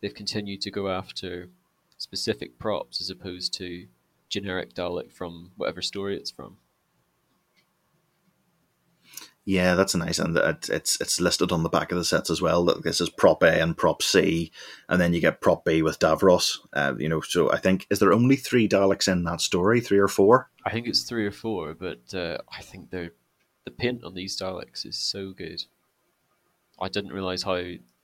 they've 0.00 0.14
continued 0.14 0.60
to 0.62 0.70
go 0.70 0.88
after 0.88 1.48
specific 1.98 2.58
props 2.58 3.00
as 3.00 3.10
opposed 3.10 3.54
to 3.54 3.86
generic 4.28 4.74
Dalek 4.74 5.12
from 5.12 5.52
whatever 5.56 5.82
story 5.82 6.16
it's 6.16 6.30
from. 6.30 6.56
Yeah, 9.44 9.74
that's 9.74 9.94
a 9.94 9.98
nice, 9.98 10.20
and 10.20 10.36
it's 10.36 11.00
it's 11.00 11.20
listed 11.20 11.50
on 11.50 11.64
the 11.64 11.68
back 11.68 11.90
of 11.90 11.98
the 11.98 12.04
sets 12.04 12.30
as 12.30 12.40
well. 12.40 12.64
That 12.64 12.84
this 12.84 13.00
is 13.00 13.10
prop 13.10 13.42
A 13.42 13.60
and 13.60 13.76
prop 13.76 14.00
C, 14.00 14.52
and 14.88 15.00
then 15.00 15.12
you 15.12 15.20
get 15.20 15.40
prop 15.40 15.64
B 15.64 15.82
with 15.82 15.98
Davros. 15.98 16.58
Uh, 16.72 16.94
you 16.96 17.08
know, 17.08 17.20
so 17.20 17.50
I 17.50 17.58
think 17.58 17.86
is 17.90 17.98
there 17.98 18.12
only 18.12 18.36
three 18.36 18.68
Daleks 18.68 19.10
in 19.10 19.24
that 19.24 19.40
story, 19.40 19.80
three 19.80 19.98
or 19.98 20.06
four? 20.06 20.48
I 20.64 20.70
think 20.70 20.86
it's 20.86 21.02
three 21.02 21.26
or 21.26 21.32
four, 21.32 21.74
but 21.74 22.14
uh, 22.14 22.38
I 22.56 22.62
think 22.62 22.90
they're 22.90 23.10
the 23.64 23.72
paint 23.72 24.04
on 24.04 24.14
these 24.14 24.38
Daleks 24.38 24.86
is 24.86 24.96
so 24.96 25.32
good. 25.32 25.64
I 26.80 26.88
didn't 26.88 27.12
realize 27.12 27.42
how 27.42 27.62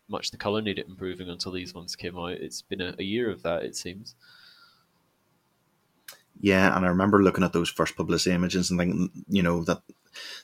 much 0.08 0.32
the 0.32 0.36
color 0.36 0.60
needed 0.60 0.88
improving 0.88 1.28
until 1.28 1.52
these 1.52 1.74
ones 1.74 1.94
came 1.94 2.18
out. 2.18 2.32
It's 2.32 2.62
been 2.62 2.80
a, 2.80 2.94
a 2.98 3.04
year 3.04 3.30
of 3.30 3.42
that, 3.42 3.62
it 3.62 3.76
seems. 3.76 4.14
Yeah, 6.40 6.76
and 6.76 6.84
I 6.86 6.88
remember 6.88 7.22
looking 7.22 7.44
at 7.44 7.52
those 7.52 7.68
first 7.68 7.96
publicity 7.96 8.34
images 8.34 8.70
and 8.70 8.78
thinking, 8.78 9.10
you 9.28 9.42
know, 9.42 9.64
that 9.64 9.82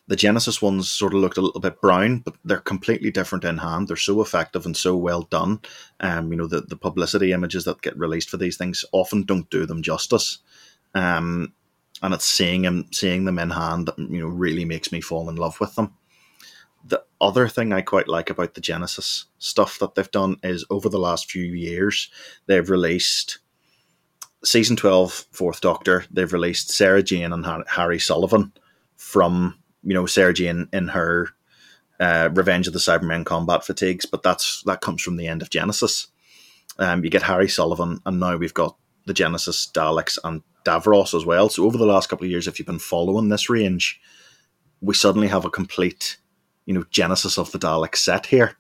the 0.07 0.16
Genesis 0.16 0.61
ones 0.61 0.90
sort 0.90 1.14
of 1.14 1.20
looked 1.20 1.37
a 1.37 1.40
little 1.40 1.61
bit 1.61 1.80
brown, 1.80 2.18
but 2.18 2.35
they're 2.44 2.59
completely 2.59 3.11
different 3.11 3.44
in 3.44 3.59
hand. 3.59 3.88
They're 3.88 3.96
so 3.96 4.20
effective 4.20 4.66
and 4.66 4.76
so 4.76 4.96
well 4.96 5.22
done. 5.22 5.61
Um, 6.00 6.30
you 6.33 6.37
know, 6.37 6.46
the, 6.46 6.62
the 6.62 6.76
publicity 6.76 7.33
images 7.33 7.64
that 7.64 7.83
get 7.83 7.98
released 7.98 8.28
for 8.28 8.37
these 8.37 8.57
things 8.57 8.85
often 8.92 9.22
don't 9.22 9.48
do 9.50 9.66
them 9.66 9.83
justice. 9.83 10.38
Um, 10.94 11.52
and 12.02 12.12
it's 12.12 12.26
seeing 12.26 12.62
them, 12.62 12.87
seeing 12.92 13.24
them 13.24 13.38
in 13.38 13.50
hand 13.50 13.87
that 13.87 13.98
you 13.98 14.20
know 14.20 14.26
really 14.28 14.64
makes 14.64 14.92
me 14.92 15.00
fall 15.00 15.28
in 15.28 15.37
love 15.37 15.59
with 15.61 15.74
them. 15.76 15.94
The 16.87 17.02
other 17.20 17.48
thing 17.48 17.72
I 17.72 17.80
quite 17.80 18.09
like 18.09 18.28
about 18.28 18.54
the 18.54 18.61
Genesis 18.61 19.24
stuff 19.38 19.78
that 19.78 19.94
they've 19.94 20.11
done 20.11 20.37
is 20.42 20.66
over 20.68 20.88
the 20.88 20.98
last 20.98 21.30
few 21.30 21.44
years 21.44 22.11
they've 22.46 22.68
released 22.68 23.38
season 24.44 24.76
12 24.76 25.26
fourth 25.33 25.61
doctor 25.61 26.04
they've 26.11 26.33
released 26.33 26.70
sarah 26.70 27.02
jane 27.02 27.33
and 27.33 27.46
harry 27.68 27.98
sullivan 27.98 28.52
from 28.96 29.59
you 29.83 29.94
know 29.94 30.07
sarah 30.07 30.35
jane 30.35 30.68
in 30.72 30.88
her 30.88 31.28
uh, 32.00 32.28
revenge 32.33 32.66
of 32.66 32.72
the 32.72 32.78
cybermen 32.78 33.24
combat 33.24 33.64
fatigues 33.64 34.04
but 34.04 34.22
that's 34.22 34.62
that 34.64 34.80
comes 34.80 35.00
from 35.00 35.16
the 35.16 35.28
end 35.28 35.42
of 35.42 35.50
genesis. 35.50 36.09
Um, 36.78 37.04
you 37.04 37.11
get 37.11 37.22
harry 37.22 37.48
sullivan 37.48 38.00
and 38.04 38.18
now 38.18 38.37
we've 38.37 38.54
got 38.54 38.76
the 39.07 39.14
genesis 39.14 39.70
daleks 39.72 40.18
and 40.24 40.42
davros 40.64 41.14
as 41.14 41.26
well. 41.26 41.48
So 41.48 41.66
over 41.66 41.76
the 41.76 41.87
last 41.87 42.09
couple 42.09 42.24
of 42.24 42.30
years 42.30 42.48
if 42.48 42.59
you've 42.59 42.66
been 42.66 42.78
following 42.78 43.28
this 43.28 43.48
range 43.48 44.00
we 44.80 44.94
suddenly 44.94 45.28
have 45.28 45.44
a 45.44 45.50
complete 45.50 46.18
you 46.66 46.74
know 46.74 46.85
genesis 46.90 47.38
of 47.38 47.52
the 47.52 47.59
dalek 47.59 47.96
set 47.96 48.26
here 48.26 48.57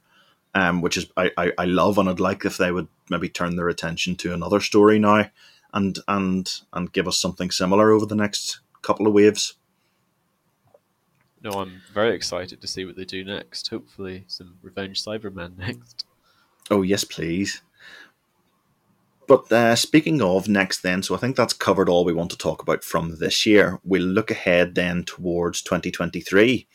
um, 0.54 0.80
which 0.80 0.96
is 0.96 1.06
I, 1.16 1.32
I, 1.36 1.52
I 1.58 1.64
love 1.64 1.98
and 1.98 2.08
I'd 2.08 2.20
like 2.20 2.44
if 2.44 2.56
they 2.56 2.70
would 2.70 2.86
maybe 3.10 3.28
turn 3.28 3.56
their 3.56 3.68
attention 3.68 4.14
to 4.16 4.32
another 4.32 4.60
story 4.60 4.98
now 5.00 5.28
and 5.74 5.98
and 6.08 6.60
and 6.72 6.92
give 6.92 7.06
us 7.06 7.18
something 7.18 7.50
similar 7.50 7.90
over 7.90 8.06
the 8.06 8.14
next 8.14 8.60
couple 8.80 9.06
of 9.06 9.12
waves. 9.12 9.54
No, 11.42 11.50
I'm 11.50 11.82
very 11.92 12.14
excited 12.14 12.62
to 12.62 12.66
see 12.66 12.86
what 12.86 12.96
they 12.96 13.04
do 13.04 13.22
next. 13.22 13.68
Hopefully, 13.68 14.24
some 14.28 14.56
Revenge 14.62 15.04
Cybermen 15.04 15.58
next. 15.58 16.06
Oh 16.70 16.80
yes, 16.80 17.04
please. 17.04 17.60
But 19.26 19.50
uh, 19.50 19.74
speaking 19.74 20.20
of 20.20 20.48
next, 20.48 20.82
then, 20.82 21.02
so 21.02 21.14
I 21.14 21.18
think 21.18 21.34
that's 21.34 21.54
covered 21.54 21.88
all 21.88 22.04
we 22.04 22.12
want 22.12 22.30
to 22.30 22.38
talk 22.38 22.62
about 22.62 22.84
from 22.84 23.16
this 23.18 23.46
year. 23.46 23.80
We'll 23.82 24.02
look 24.02 24.30
ahead 24.30 24.74
then 24.74 25.02
towards 25.04 25.62
2023. 25.62 26.66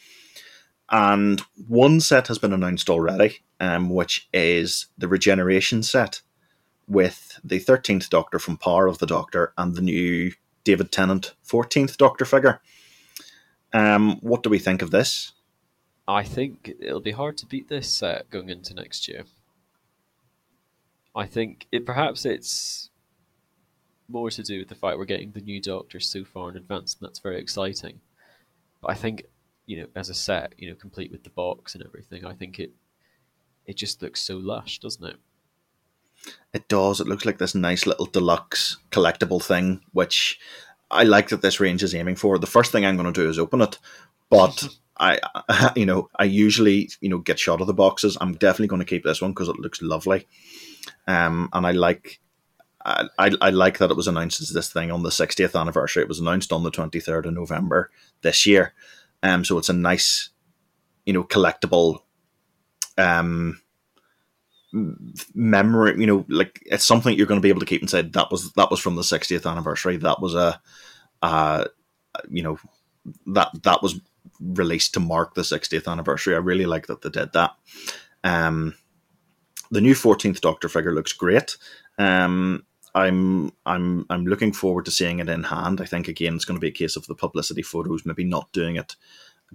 And 0.89 1.41
one 1.67 1.99
set 1.99 2.27
has 2.27 2.39
been 2.39 2.53
announced 2.53 2.89
already, 2.89 3.37
um, 3.59 3.91
which 3.91 4.27
is 4.33 4.87
the 4.97 5.07
Regeneration 5.07 5.83
set 5.83 6.21
with 6.89 7.39
the 7.43 7.59
13th 7.59 8.09
Doctor 8.09 8.39
from 8.39 8.57
Power 8.57 8.87
of 8.87 8.97
the 8.97 9.05
Doctor 9.05 9.53
and 9.57 9.75
the 9.75 9.81
new 9.81 10.33
David 10.63 10.91
Tennant 10.91 11.35
14th 11.47 11.95
Doctor 11.97 12.25
figure. 12.25 12.61
Um, 13.71 14.17
what 14.21 14.43
do 14.43 14.49
we 14.49 14.59
think 14.59 14.81
of 14.81 14.91
this? 14.91 15.33
I 16.07 16.23
think 16.23 16.71
it'll 16.79 16.99
be 16.99 17.11
hard 17.11 17.37
to 17.37 17.45
beat 17.45 17.69
this 17.69 17.87
set 17.87 18.29
going 18.31 18.49
into 18.49 18.73
next 18.73 19.07
year. 19.07 19.25
I 21.15 21.27
think 21.27 21.67
it 21.71 21.85
perhaps 21.85 22.25
it's 22.25 22.89
more 24.07 24.31
to 24.31 24.41
do 24.41 24.59
with 24.59 24.69
the 24.69 24.75
fact 24.75 24.97
we're 24.97 25.05
getting 25.05 25.31
the 25.31 25.41
new 25.41 25.61
Doctor 25.61 25.99
so 25.99 26.25
far 26.25 26.49
in 26.49 26.57
advance, 26.57 26.95
and 26.95 27.07
that's 27.07 27.19
very 27.19 27.39
exciting. 27.39 27.99
But 28.81 28.91
I 28.91 28.93
think, 28.95 29.25
you 29.67 29.77
know, 29.77 29.87
as 29.95 30.09
a 30.09 30.15
set, 30.15 30.53
you 30.57 30.67
know, 30.67 30.75
complete 30.75 31.11
with 31.11 31.23
the 31.23 31.29
box 31.29 31.75
and 31.75 31.83
everything, 31.85 32.25
I 32.25 32.33
think 32.33 32.59
it 32.59 32.71
it 33.67 33.77
just 33.77 34.01
looks 34.01 34.21
so 34.21 34.37
lush, 34.37 34.79
doesn't 34.79 35.05
it? 35.05 35.17
It 36.53 36.67
does. 36.67 36.99
It 36.99 37.07
looks 37.07 37.25
like 37.25 37.37
this 37.37 37.55
nice 37.55 37.85
little 37.85 38.05
deluxe 38.05 38.77
collectible 38.91 39.41
thing, 39.43 39.81
which 39.91 40.39
I 40.89 41.03
like 41.03 41.29
that 41.29 41.41
this 41.41 41.59
range 41.59 41.83
is 41.83 41.93
aiming 41.93 42.15
for. 42.15 42.39
The 42.39 42.47
first 42.47 42.71
thing 42.71 42.85
I'm 42.85 42.97
going 42.97 43.11
to 43.11 43.21
do 43.21 43.29
is 43.29 43.37
open 43.37 43.61
it, 43.61 43.77
but 44.29 44.67
I, 44.99 45.19
you 45.75 45.85
know, 45.85 46.09
I 46.17 46.25
usually, 46.25 46.89
you 47.01 47.09
know, 47.09 47.19
get 47.19 47.39
shot 47.39 47.61
of 47.61 47.67
the 47.67 47.73
boxes. 47.73 48.17
I'm 48.19 48.33
definitely 48.33 48.67
going 48.67 48.81
to 48.81 48.85
keep 48.85 49.03
this 49.03 49.21
one 49.21 49.31
because 49.31 49.47
it 49.47 49.59
looks 49.59 49.81
lovely, 49.81 50.27
um, 51.07 51.49
and 51.53 51.65
I 51.65 51.71
like. 51.71 52.19
I, 52.85 53.09
I, 53.19 53.31
I 53.41 53.49
like 53.49 53.77
that 53.79 53.91
it 53.91 53.97
was 53.97 54.07
announced 54.07 54.39
as 54.39 54.51
this 54.51 54.71
thing 54.71 54.89
on 54.89 55.03
the 55.03 55.09
60th 55.09 55.59
anniversary. 55.59 56.01
It 56.01 56.07
was 56.07 56.21
announced 56.21 56.53
on 56.53 56.63
the 56.63 56.71
23rd 56.71 57.25
of 57.25 57.33
November 57.33 57.91
this 58.21 58.45
year. 58.45 58.73
Um, 59.21 59.43
so 59.43 59.57
it's 59.57 59.67
a 59.67 59.73
nice, 59.73 60.29
you 61.05 61.11
know, 61.11 61.25
collectible 61.25 61.99
um, 62.97 63.61
memory. 64.71 65.99
You 65.99 66.07
know, 66.07 66.25
like 66.29 66.61
it's 66.65 66.85
something 66.85 67.15
you're 67.15 67.27
going 67.27 67.39
to 67.39 67.45
be 67.45 67.49
able 67.49 67.61
to 67.61 67.65
keep 67.65 67.81
and 67.81 67.89
say 67.89 68.01
that 68.01 68.31
was 68.31 68.51
that 68.53 68.71
was 68.71 68.79
from 68.79 68.95
the 68.95 69.01
60th 69.01 69.49
anniversary. 69.49 69.97
That 69.97 70.21
was 70.21 70.35
a, 70.35 70.61
uh, 71.21 71.65
you 72.29 72.43
know, 72.43 72.59
that 73.27 73.51
that 73.63 73.81
was 73.81 73.99
released 74.39 74.93
to 74.93 74.99
mark 74.99 75.33
the 75.33 75.41
60th 75.41 75.87
anniversary. 75.87 76.35
I 76.35 76.39
really 76.39 76.65
like 76.65 76.87
that 76.87 77.01
they 77.01 77.09
did 77.09 77.33
that. 77.33 77.51
Um, 78.23 78.75
the 79.71 79.81
new 79.81 79.93
14th 79.93 80.41
Doctor 80.41 80.69
figure 80.69 80.93
looks 80.93 81.13
great. 81.13 81.57
Um, 81.97 82.65
I'm 82.95 83.51
I'm 83.65 84.05
I'm 84.09 84.25
looking 84.25 84.51
forward 84.51 84.85
to 84.85 84.91
seeing 84.91 85.19
it 85.19 85.29
in 85.29 85.43
hand. 85.43 85.79
I 85.79 85.85
think 85.85 86.07
again 86.07 86.35
it's 86.35 86.45
going 86.45 86.57
to 86.57 86.61
be 86.61 86.69
a 86.69 86.71
case 86.71 86.95
of 86.95 87.05
the 87.07 87.15
publicity 87.15 87.61
photos 87.61 88.05
maybe 88.05 88.23
not 88.23 88.51
doing 88.51 88.77
it 88.77 88.95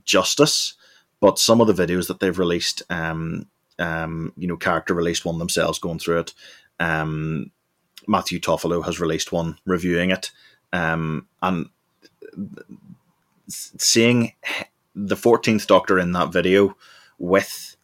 justice, 0.04 0.74
but 1.20 1.38
some 1.38 1.60
of 1.60 1.66
the 1.66 1.86
videos 1.86 2.08
that 2.08 2.20
they've 2.20 2.38
released, 2.38 2.82
um, 2.90 3.46
um, 3.78 4.32
you 4.36 4.46
know, 4.46 4.56
character 4.56 4.94
released 4.94 5.24
one 5.24 5.38
themselves 5.38 5.78
going 5.78 5.98
through 5.98 6.20
it. 6.20 6.34
Um, 6.80 7.50
Matthew 8.06 8.40
Toffolo 8.40 8.84
has 8.84 9.00
released 9.00 9.32
one 9.32 9.58
reviewing 9.64 10.10
it, 10.10 10.30
um, 10.72 11.26
and 11.42 11.68
seeing 13.48 14.32
the 14.94 15.16
Fourteenth 15.16 15.66
Doctor 15.66 15.98
in 15.98 16.12
that 16.12 16.32
video 16.32 16.76
with 17.18 17.76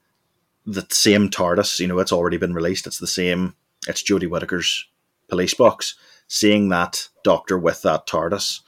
the 0.66 0.86
same 0.90 1.28
TARDIS, 1.28 1.78
you 1.78 1.86
know, 1.86 1.98
it's 1.98 2.12
already 2.12 2.36
been 2.36 2.54
released. 2.54 2.86
It's 2.86 2.98
the 2.98 3.06
same. 3.06 3.54
It's 3.88 4.02
Jodie 4.02 4.28
Whittaker's 4.28 4.86
police 5.28 5.54
box, 5.54 5.94
seeing 6.28 6.68
that 6.68 7.08
doctor 7.24 7.58
with 7.58 7.82
that 7.82 8.06
TARDIS, 8.06 8.60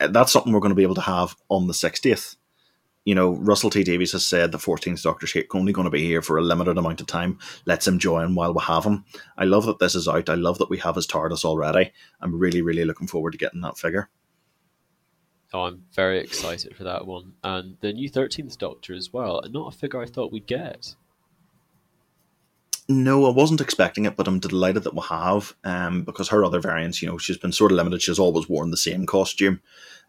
eh, 0.00 0.08
that's 0.08 0.32
something 0.32 0.52
we're 0.52 0.60
going 0.60 0.70
to 0.70 0.76
be 0.76 0.82
able 0.82 0.96
to 0.96 1.00
have 1.02 1.36
on 1.48 1.66
the 1.66 1.72
60th. 1.72 2.36
You 3.06 3.14
know, 3.14 3.36
Russell 3.36 3.70
T 3.70 3.84
Davies 3.84 4.12
has 4.12 4.26
said 4.26 4.52
the 4.52 4.58
14th 4.58 5.00
Doctor's 5.00 5.34
only 5.54 5.72
going 5.72 5.84
to 5.84 5.90
be 5.90 6.04
here 6.04 6.20
for 6.20 6.36
a 6.36 6.42
limited 6.42 6.76
amount 6.76 7.00
of 7.00 7.06
time. 7.06 7.38
Let's 7.64 7.86
enjoy 7.86 8.22
him 8.22 8.34
while 8.34 8.52
we 8.52 8.60
have 8.64 8.84
him. 8.84 9.04
I 9.38 9.44
love 9.44 9.64
that 9.66 9.78
this 9.78 9.94
is 9.94 10.08
out. 10.08 10.28
I 10.28 10.34
love 10.34 10.58
that 10.58 10.68
we 10.68 10.78
have 10.78 10.96
his 10.96 11.06
TARDIS 11.06 11.44
already. 11.44 11.92
I'm 12.20 12.38
really, 12.38 12.62
really 12.62 12.84
looking 12.84 13.06
forward 13.06 13.30
to 13.30 13.38
getting 13.38 13.60
that 13.62 13.78
figure. 13.78 14.10
Oh, 15.54 15.62
I'm 15.62 15.84
very 15.92 16.18
excited 16.18 16.76
for 16.76 16.82
that 16.82 17.06
one. 17.06 17.34
And 17.44 17.76
the 17.80 17.92
new 17.92 18.10
13th 18.10 18.58
Doctor 18.58 18.92
as 18.92 19.12
well. 19.12 19.40
Not 19.48 19.72
a 19.72 19.78
figure 19.78 20.02
I 20.02 20.06
thought 20.06 20.32
we'd 20.32 20.48
get. 20.48 20.96
No, 22.88 23.26
I 23.26 23.30
wasn't 23.30 23.60
expecting 23.60 24.04
it, 24.04 24.14
but 24.14 24.28
I'm 24.28 24.38
delighted 24.38 24.84
that 24.84 24.94
we 24.94 25.02
have, 25.08 25.54
um, 25.64 26.04
because 26.04 26.28
her 26.28 26.44
other 26.44 26.60
variants, 26.60 27.02
you 27.02 27.08
know, 27.08 27.18
she's 27.18 27.36
been 27.36 27.50
sort 27.50 27.72
of 27.72 27.76
limited. 27.76 28.00
She's 28.00 28.18
always 28.18 28.48
worn 28.48 28.70
the 28.70 28.76
same 28.76 29.06
costume, 29.06 29.60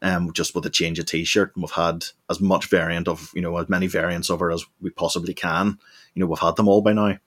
um, 0.03 0.31
just 0.31 0.53
with 0.53 0.63
a 0.67 0.69
change 0.69 0.99
of 0.99 1.07
t-shirt. 1.07 1.55
And 1.55 1.63
we've 1.63 1.71
had 1.71 2.05
as 2.29 2.39
much 2.39 2.69
variant 2.69 3.07
of, 3.07 3.31
you 3.33 3.41
know, 3.41 3.57
as 3.57 3.67
many 3.67 3.87
variants 3.87 4.29
of 4.29 4.41
her 4.41 4.51
as 4.51 4.63
we 4.79 4.91
possibly 4.91 5.33
can. 5.33 5.79
You 6.13 6.19
know, 6.19 6.27
we've 6.27 6.37
had 6.37 6.55
them 6.55 6.67
all 6.67 6.81
by 6.83 6.93
now. 6.93 7.17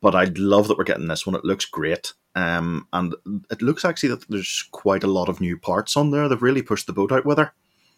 But 0.00 0.14
I 0.14 0.24
love 0.36 0.68
that 0.68 0.78
we're 0.78 0.84
getting 0.84 1.08
this 1.08 1.26
one. 1.26 1.34
It 1.34 1.44
looks 1.44 1.64
great. 1.64 2.12
Um, 2.36 2.86
and 2.92 3.14
it 3.50 3.62
looks 3.62 3.84
actually 3.84 4.10
that 4.10 4.28
there's 4.28 4.68
quite 4.70 5.02
a 5.02 5.08
lot 5.08 5.28
of 5.28 5.40
new 5.40 5.58
parts 5.58 5.96
on 5.96 6.12
there. 6.12 6.28
They've 6.28 6.40
really 6.40 6.62
pushed 6.62 6.86
the 6.86 6.92
boat 6.92 7.10
out 7.10 7.24
with 7.24 7.38
her. 7.38 7.52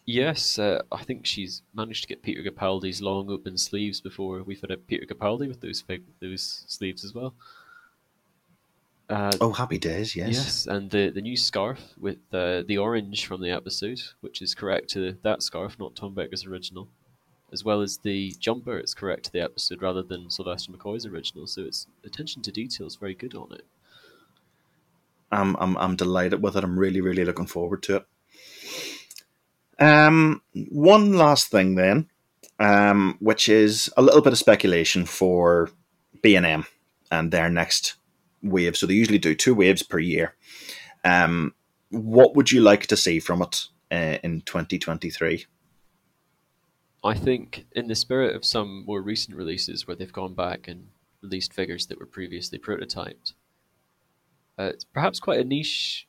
Yes, 0.09 0.59
uh, 0.59 0.81
I 0.91 1.05
think 1.05 1.27
she's 1.27 1.61
managed 1.75 2.01
to 2.01 2.09
get 2.09 2.23
Peter 2.23 2.43
Capaldi's 2.43 3.03
long 3.03 3.29
open 3.29 3.59
sleeves 3.59 4.01
before 4.01 4.43
we've 4.43 4.63
had 4.63 4.71
a 4.71 4.79
Peter 4.79 5.05
Capaldi 5.05 5.47
with 5.47 5.61
those 5.61 5.83
fig- 5.83 6.19
those 6.19 6.65
sleeves 6.67 7.05
as 7.05 7.13
well. 7.13 7.35
Uh, 9.11 9.33
oh, 9.43 9.53
happy 9.53 9.77
days! 9.77 10.17
Yes, 10.17 10.31
yes, 10.33 10.67
and 10.67 10.91
the 10.91 11.11
the 11.11 11.21
new 11.21 11.37
scarf 11.37 11.93
with 12.01 12.17
uh, 12.33 12.63
the 12.67 12.79
orange 12.79 13.27
from 13.27 13.43
the 13.43 13.51
episode, 13.51 14.01
which 14.23 14.41
is 14.41 14.55
correct 14.55 14.89
to 14.89 15.19
that 15.25 15.43
scarf, 15.43 15.79
not 15.79 15.95
Tom 15.95 16.15
Baker's 16.15 16.47
original, 16.47 16.89
as 17.53 17.63
well 17.63 17.83
as 17.83 17.99
the 17.99 18.35
jumper. 18.39 18.79
It's 18.79 18.95
correct 18.95 19.27
to 19.27 19.33
the 19.33 19.43
episode 19.43 19.83
rather 19.83 20.03
than 20.03 20.31
Sylvester 20.31 20.73
McCoy's 20.73 21.05
original. 21.05 21.47
So 21.47 21.65
its 21.65 21.87
attention 22.03 22.41
to 22.45 22.51
detail 22.51 22.87
is 22.87 22.97
very 22.97 23.15
good 23.15 23.35
on 23.35 23.53
it. 23.53 23.67
I'm 25.31 25.55
I'm 25.57 25.77
I'm 25.77 25.97
delighted 25.97 26.41
with 26.41 26.57
it. 26.57 26.65
I'm 26.65 26.79
really 26.79 27.03
really 27.03 27.27
looking 27.27 27.45
forward 27.45 27.83
to 27.83 27.97
it. 27.97 28.07
Um, 29.79 30.43
one 30.71 31.13
last 31.15 31.51
thing 31.51 31.77
then, 31.77 32.09
um, 32.59 33.17
which 33.21 33.49
is 33.49 33.91
a 33.97 34.03
little 34.03 34.23
bit 34.23 34.33
of 34.33 34.39
speculation 34.39 35.07
for 35.07 35.71
B 36.23 36.35
and 36.35 36.47
M 36.47 36.67
and 37.11 37.31
their 37.31 37.49
next 37.49 37.95
wave. 38.43 38.77
So 38.77 38.87
they 38.87 38.95
usually 38.95 39.19
do 39.19 39.35
two 39.35 39.55
waves 39.55 39.83
per 39.83 39.99
year. 39.99 40.35
Um, 41.05 41.55
what 41.91 42.35
would 42.35 42.51
you 42.51 42.61
like 42.61 42.87
to 42.89 42.97
see 42.97 43.21
from 43.21 43.43
it 43.43 43.67
uh, 43.91 44.19
in 44.23 44.43
2023? 44.43 45.47
I 47.05 47.15
think, 47.15 47.67
in 47.73 47.87
the 47.87 47.95
spirit 47.95 48.35
of 48.35 48.45
some 48.45 48.85
more 48.85 49.01
recent 49.01 49.37
releases 49.37 49.87
where 49.87 49.95
they've 49.95 50.13
gone 50.13 50.35
back 50.35 50.67
and 50.67 50.89
released 51.23 51.53
figures 51.53 51.87
that 51.87 51.99
were 51.99 52.07
previously 52.07 52.59
prototyped, 52.59 53.35
uh, 54.59 54.65
it's 54.65 54.85
perhaps 54.85 55.21
quite 55.21 55.39
a 55.39 55.45
niche 55.45 56.09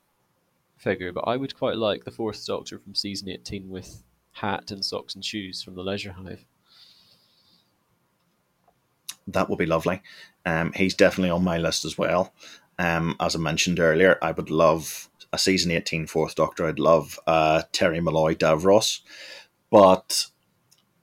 figure, 0.80 1.12
but 1.12 1.26
I 1.28 1.38
would 1.38 1.56
quite 1.56 1.78
like 1.78 2.06
the 2.06 2.12
Fourth 2.12 2.46
Doctor 2.46 2.80
from 2.80 2.96
season 2.96 3.30
18 3.30 3.70
with 3.70 4.04
hat 4.32 4.72
and 4.72 4.84
socks 4.84 5.15
and 5.15 5.24
shoes 5.24 5.62
from 5.62 5.76
the 5.76 5.84
Leisure 5.84 6.13
Hive. 6.13 6.46
That 9.28 9.50
would 9.50 9.60
be 9.60 9.65
lovely. 9.65 10.02
Um, 10.46 10.72
he's 10.74 10.96
definitely 10.96 11.30
on 11.30 11.44
my 11.44 11.58
list 11.58 11.86
as 11.86 11.98
well. 11.98 12.34
Um, 12.80 13.15
as 13.20 13.36
I 13.36 13.39
mentioned 13.39 13.80
earlier, 13.80 14.18
I 14.22 14.32
would 14.32 14.50
love 14.50 15.10
a 15.32 15.38
season 15.38 15.72
18 15.72 16.08
Fourth 16.08 16.36
Doctor. 16.36 16.65
I'd 16.65 16.80
love 16.80 17.20
uh, 17.28 17.63
Terry 17.72 18.00
Molloy 18.00 18.34
Davros. 18.36 19.02
But 19.70 20.26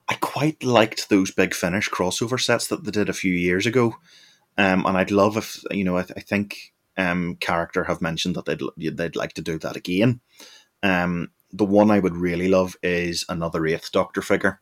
I 0.09 0.15
quite 0.15 0.65
liked 0.65 1.09
those 1.09 1.31
big 1.31 1.55
finish 1.55 1.89
crossover 1.89 2.41
sets 2.41 2.67
that 2.69 2.85
they 2.85 2.91
did 2.91 3.09
a 3.09 3.15
few 3.15 3.33
years 3.33 3.67
ago. 3.67 3.95
Um, 4.59 4.87
and 4.87 4.97
I'd 4.97 5.11
love 5.11 5.37
if, 5.37 5.63
you 5.71 5.85
know, 5.85 5.99
I, 5.99 6.03
th- 6.03 6.17
I 6.17 6.21
think 6.21 6.73
um, 6.97 7.37
character 7.37 7.85
have 7.85 8.01
mentioned 8.01 8.37
that 8.37 8.45
they'd 8.45 8.97
they'd 8.97 9.17
like 9.17 9.35
to 9.35 9.43
do 9.43 9.59
that 9.59 9.77
again. 9.77 10.21
Um, 10.83 11.31
the 11.53 11.65
one 11.65 11.91
I 11.91 11.99
would 11.99 12.17
really 12.17 12.49
love 12.49 12.77
is 12.83 13.25
another 13.29 13.67
Eighth 13.67 13.93
Doctor 13.93 14.23
figure 14.23 14.61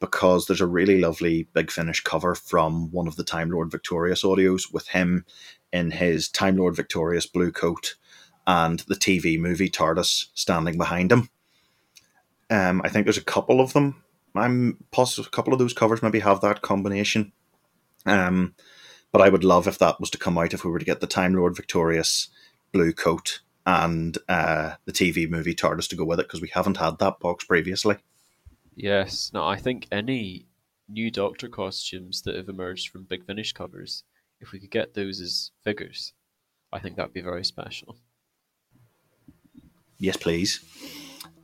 because 0.00 0.46
there's 0.46 0.60
a 0.60 0.66
really 0.66 1.00
lovely 1.00 1.48
Big 1.52 1.70
Finish 1.70 2.02
cover 2.02 2.34
from 2.34 2.90
one 2.92 3.08
of 3.08 3.16
the 3.16 3.24
Time 3.24 3.50
Lord 3.50 3.70
Victorious 3.70 4.22
audios 4.22 4.72
with 4.72 4.88
him 4.88 5.24
in 5.72 5.90
his 5.90 6.28
Time 6.28 6.56
Lord 6.56 6.76
Victorious 6.76 7.26
blue 7.26 7.50
coat 7.50 7.96
and 8.46 8.80
the 8.80 8.94
TV 8.94 9.38
movie 9.38 9.68
TARDIS 9.68 10.26
standing 10.34 10.78
behind 10.78 11.12
him. 11.12 11.28
Um, 12.50 12.80
I 12.84 12.88
think 12.88 13.04
there's 13.04 13.18
a 13.18 13.22
couple 13.22 13.60
of 13.60 13.72
them. 13.72 14.02
I'm 14.34 14.78
positive 14.90 15.26
a 15.26 15.30
couple 15.30 15.52
of 15.52 15.58
those 15.58 15.74
covers 15.74 16.02
maybe 16.02 16.20
have 16.20 16.40
that 16.40 16.62
combination. 16.62 17.32
Um, 18.06 18.54
but 19.18 19.26
I 19.26 19.30
would 19.30 19.42
love 19.42 19.66
if 19.66 19.78
that 19.78 19.98
was 19.98 20.10
to 20.10 20.18
come 20.18 20.38
out 20.38 20.54
if 20.54 20.64
we 20.64 20.70
were 20.70 20.78
to 20.78 20.84
get 20.84 21.00
the 21.00 21.08
Time 21.08 21.34
Lord 21.34 21.56
Victorious 21.56 22.28
blue 22.70 22.92
coat 22.92 23.40
and 23.66 24.16
uh, 24.28 24.74
the 24.84 24.92
TV 24.92 25.28
movie 25.28 25.56
TARDIS 25.56 25.88
to 25.88 25.96
go 25.96 26.04
with 26.04 26.20
it 26.20 26.28
because 26.28 26.40
we 26.40 26.52
haven't 26.54 26.76
had 26.76 27.00
that 27.00 27.18
box 27.18 27.42
previously. 27.42 27.96
Yes, 28.76 29.32
no, 29.34 29.44
I 29.44 29.56
think 29.56 29.88
any 29.90 30.46
new 30.88 31.10
Doctor 31.10 31.48
costumes 31.48 32.22
that 32.22 32.36
have 32.36 32.48
emerged 32.48 32.90
from 32.90 33.02
Big 33.02 33.26
Finish 33.26 33.52
covers, 33.54 34.04
if 34.40 34.52
we 34.52 34.60
could 34.60 34.70
get 34.70 34.94
those 34.94 35.20
as 35.20 35.50
figures, 35.64 36.12
I 36.72 36.78
think 36.78 36.94
that'd 36.94 37.12
be 37.12 37.20
very 37.20 37.44
special. 37.44 37.96
Yes, 39.98 40.16
please. 40.16 40.60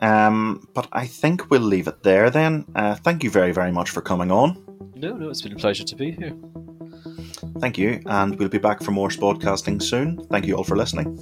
Um, 0.00 0.68
but 0.74 0.86
I 0.92 1.08
think 1.08 1.50
we'll 1.50 1.60
leave 1.60 1.88
it 1.88 2.04
there 2.04 2.30
then. 2.30 2.66
Uh, 2.72 2.94
thank 2.94 3.24
you 3.24 3.30
very, 3.30 3.50
very 3.50 3.72
much 3.72 3.90
for 3.90 4.00
coming 4.00 4.30
on. 4.30 4.64
No, 4.96 5.16
no, 5.16 5.28
it's 5.28 5.42
been 5.42 5.52
a 5.52 5.56
pleasure 5.56 5.84
to 5.84 5.96
be 5.96 6.12
here. 6.12 6.32
Thank 7.58 7.78
you, 7.78 8.00
and 8.06 8.38
we'll 8.38 8.48
be 8.48 8.58
back 8.58 8.82
for 8.82 8.90
more 8.90 9.08
spodcasting 9.08 9.82
soon. 9.82 10.24
Thank 10.26 10.46
you 10.46 10.56
all 10.56 10.64
for 10.64 10.76
listening. 10.76 11.18